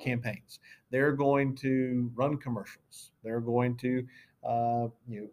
campaigns. 0.00 0.60
They're 0.90 1.12
going 1.12 1.56
to 1.56 2.10
run 2.14 2.36
commercials. 2.36 3.10
They're 3.22 3.40
going 3.40 3.76
to 3.78 4.04
uh, 4.44 4.88
you 5.08 5.20
know 5.20 5.28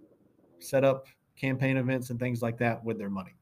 set 0.60 0.84
up 0.84 1.08
campaign 1.36 1.78
events 1.78 2.10
and 2.10 2.20
things 2.20 2.42
like 2.42 2.58
that 2.60 2.84
with 2.84 2.98
their 2.98 3.10
money. 3.10 3.34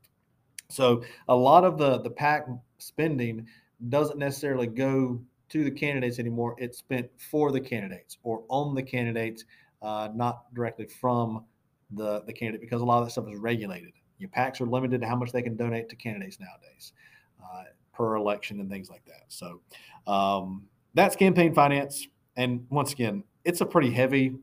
So 0.70 1.04
a 1.28 1.36
lot 1.36 1.64
of 1.64 1.78
the 1.78 2.00
the 2.00 2.10
PAC 2.10 2.48
spending 2.78 3.48
doesn't 3.90 4.20
necessarily 4.20 4.68
go 4.68 5.20
to 5.50 5.64
the 5.64 5.72
candidates 5.72 6.20
anymore. 6.20 6.56
It's 6.58 6.78
spent 6.78 7.10
for 7.18 7.52
the 7.52 7.60
candidates 7.60 8.18
or 8.24 8.44
on 8.50 8.76
the 8.76 8.84
candidates, 8.84 9.46
uh, 9.82 10.10
not 10.14 10.54
directly 10.54 10.86
from 10.86 11.46
the 11.92 12.22
the 12.22 12.34
candidate 12.34 12.62
because 12.62 12.82
a 12.82 12.86
lot 12.86 13.00
of 13.00 13.06
that 13.06 13.12
stuff 13.12 13.28
is 13.30 13.38
regulated. 13.40 13.94
Your 14.20 14.30
PACs 14.30 14.62
are 14.62 14.66
limited 14.66 15.02
to 15.02 15.08
how 15.08 15.16
much 15.16 15.32
they 15.32 15.42
can 15.42 15.56
donate 15.56 15.90
to 15.90 15.96
candidates 15.96 16.40
nowadays 16.40 16.94
uh, 17.42 17.64
per 17.94 18.16
election 18.16 18.60
and 18.60 18.70
things 18.70 18.90
like 18.90 19.04
that. 19.06 19.24
So 19.30 19.62
um, 20.08 20.66
that's 20.94 21.16
campaign 21.16 21.54
finance. 21.54 22.08
And 22.36 22.66
once 22.70 22.92
again, 22.92 23.24
it's 23.44 23.62
a 23.62 23.66
pretty 23.66 23.92
heavy 23.92 24.36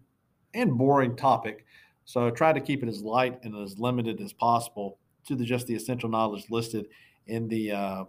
and 0.56 0.76
boring 0.76 1.14
topic. 1.14 1.64
So 2.04 2.26
I 2.26 2.30
try 2.30 2.52
to 2.52 2.60
keep 2.60 2.82
it 2.82 2.88
as 2.88 3.02
light 3.02 3.38
and 3.42 3.54
as 3.56 3.78
limited 3.78 4.20
as 4.20 4.32
possible 4.32 4.98
to 5.26 5.34
the 5.36 5.44
just 5.44 5.66
the 5.66 5.74
essential 5.74 6.08
knowledge 6.08 6.46
listed 6.50 6.86
in 7.26 7.48
the 7.48 7.72
uh, 7.72 8.04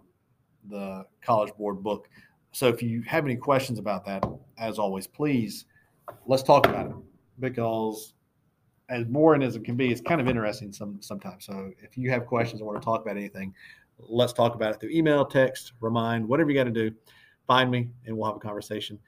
the 0.68 1.04
College 1.22 1.52
Board 1.56 1.82
book. 1.82 2.08
So 2.52 2.68
if 2.68 2.82
you 2.82 3.02
have 3.02 3.24
any 3.24 3.36
questions 3.36 3.78
about 3.78 4.04
that, 4.06 4.24
as 4.58 4.78
always, 4.78 5.06
please 5.06 5.66
let's 6.26 6.42
talk 6.42 6.66
about 6.66 6.86
it 6.86 6.96
because 7.40 8.14
as 8.88 9.04
boring 9.04 9.42
as 9.42 9.54
it 9.54 9.64
can 9.64 9.76
be, 9.76 9.92
it's 9.92 10.00
kind 10.00 10.20
of 10.20 10.28
interesting 10.28 10.72
some 10.72 10.98
sometimes. 11.00 11.44
So 11.44 11.70
if 11.82 11.98
you 11.98 12.10
have 12.10 12.26
questions 12.26 12.62
or 12.62 12.66
want 12.66 12.80
to 12.80 12.84
talk 12.84 13.02
about 13.02 13.16
anything, 13.16 13.54
let's 13.98 14.32
talk 14.32 14.54
about 14.54 14.74
it 14.74 14.80
through 14.80 14.90
email, 14.90 15.24
text, 15.26 15.72
remind, 15.80 16.26
whatever 16.26 16.50
you 16.50 16.56
got 16.56 16.64
to 16.64 16.70
do. 16.70 16.90
Find 17.46 17.70
me 17.70 17.88
and 18.06 18.16
we'll 18.16 18.26
have 18.26 18.36
a 18.36 18.40
conversation. 18.40 18.98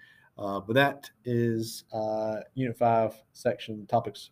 Uh, 0.41 0.59
but 0.59 0.73
that 0.73 1.11
is 1.25 1.85
uh, 1.93 2.37
Unit 2.55 2.77
5, 2.77 3.15
Section 3.35 3.87
Topics 3.87 4.31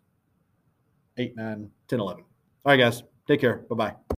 8, 1.19 1.37
9, 1.37 1.71
10, 1.87 2.01
11. 2.01 2.25
All 2.25 2.27
right, 2.65 2.77
guys. 2.79 3.03
Take 3.27 3.41
care. 3.41 3.59
Bye 3.69 3.77
bye. 3.77 3.99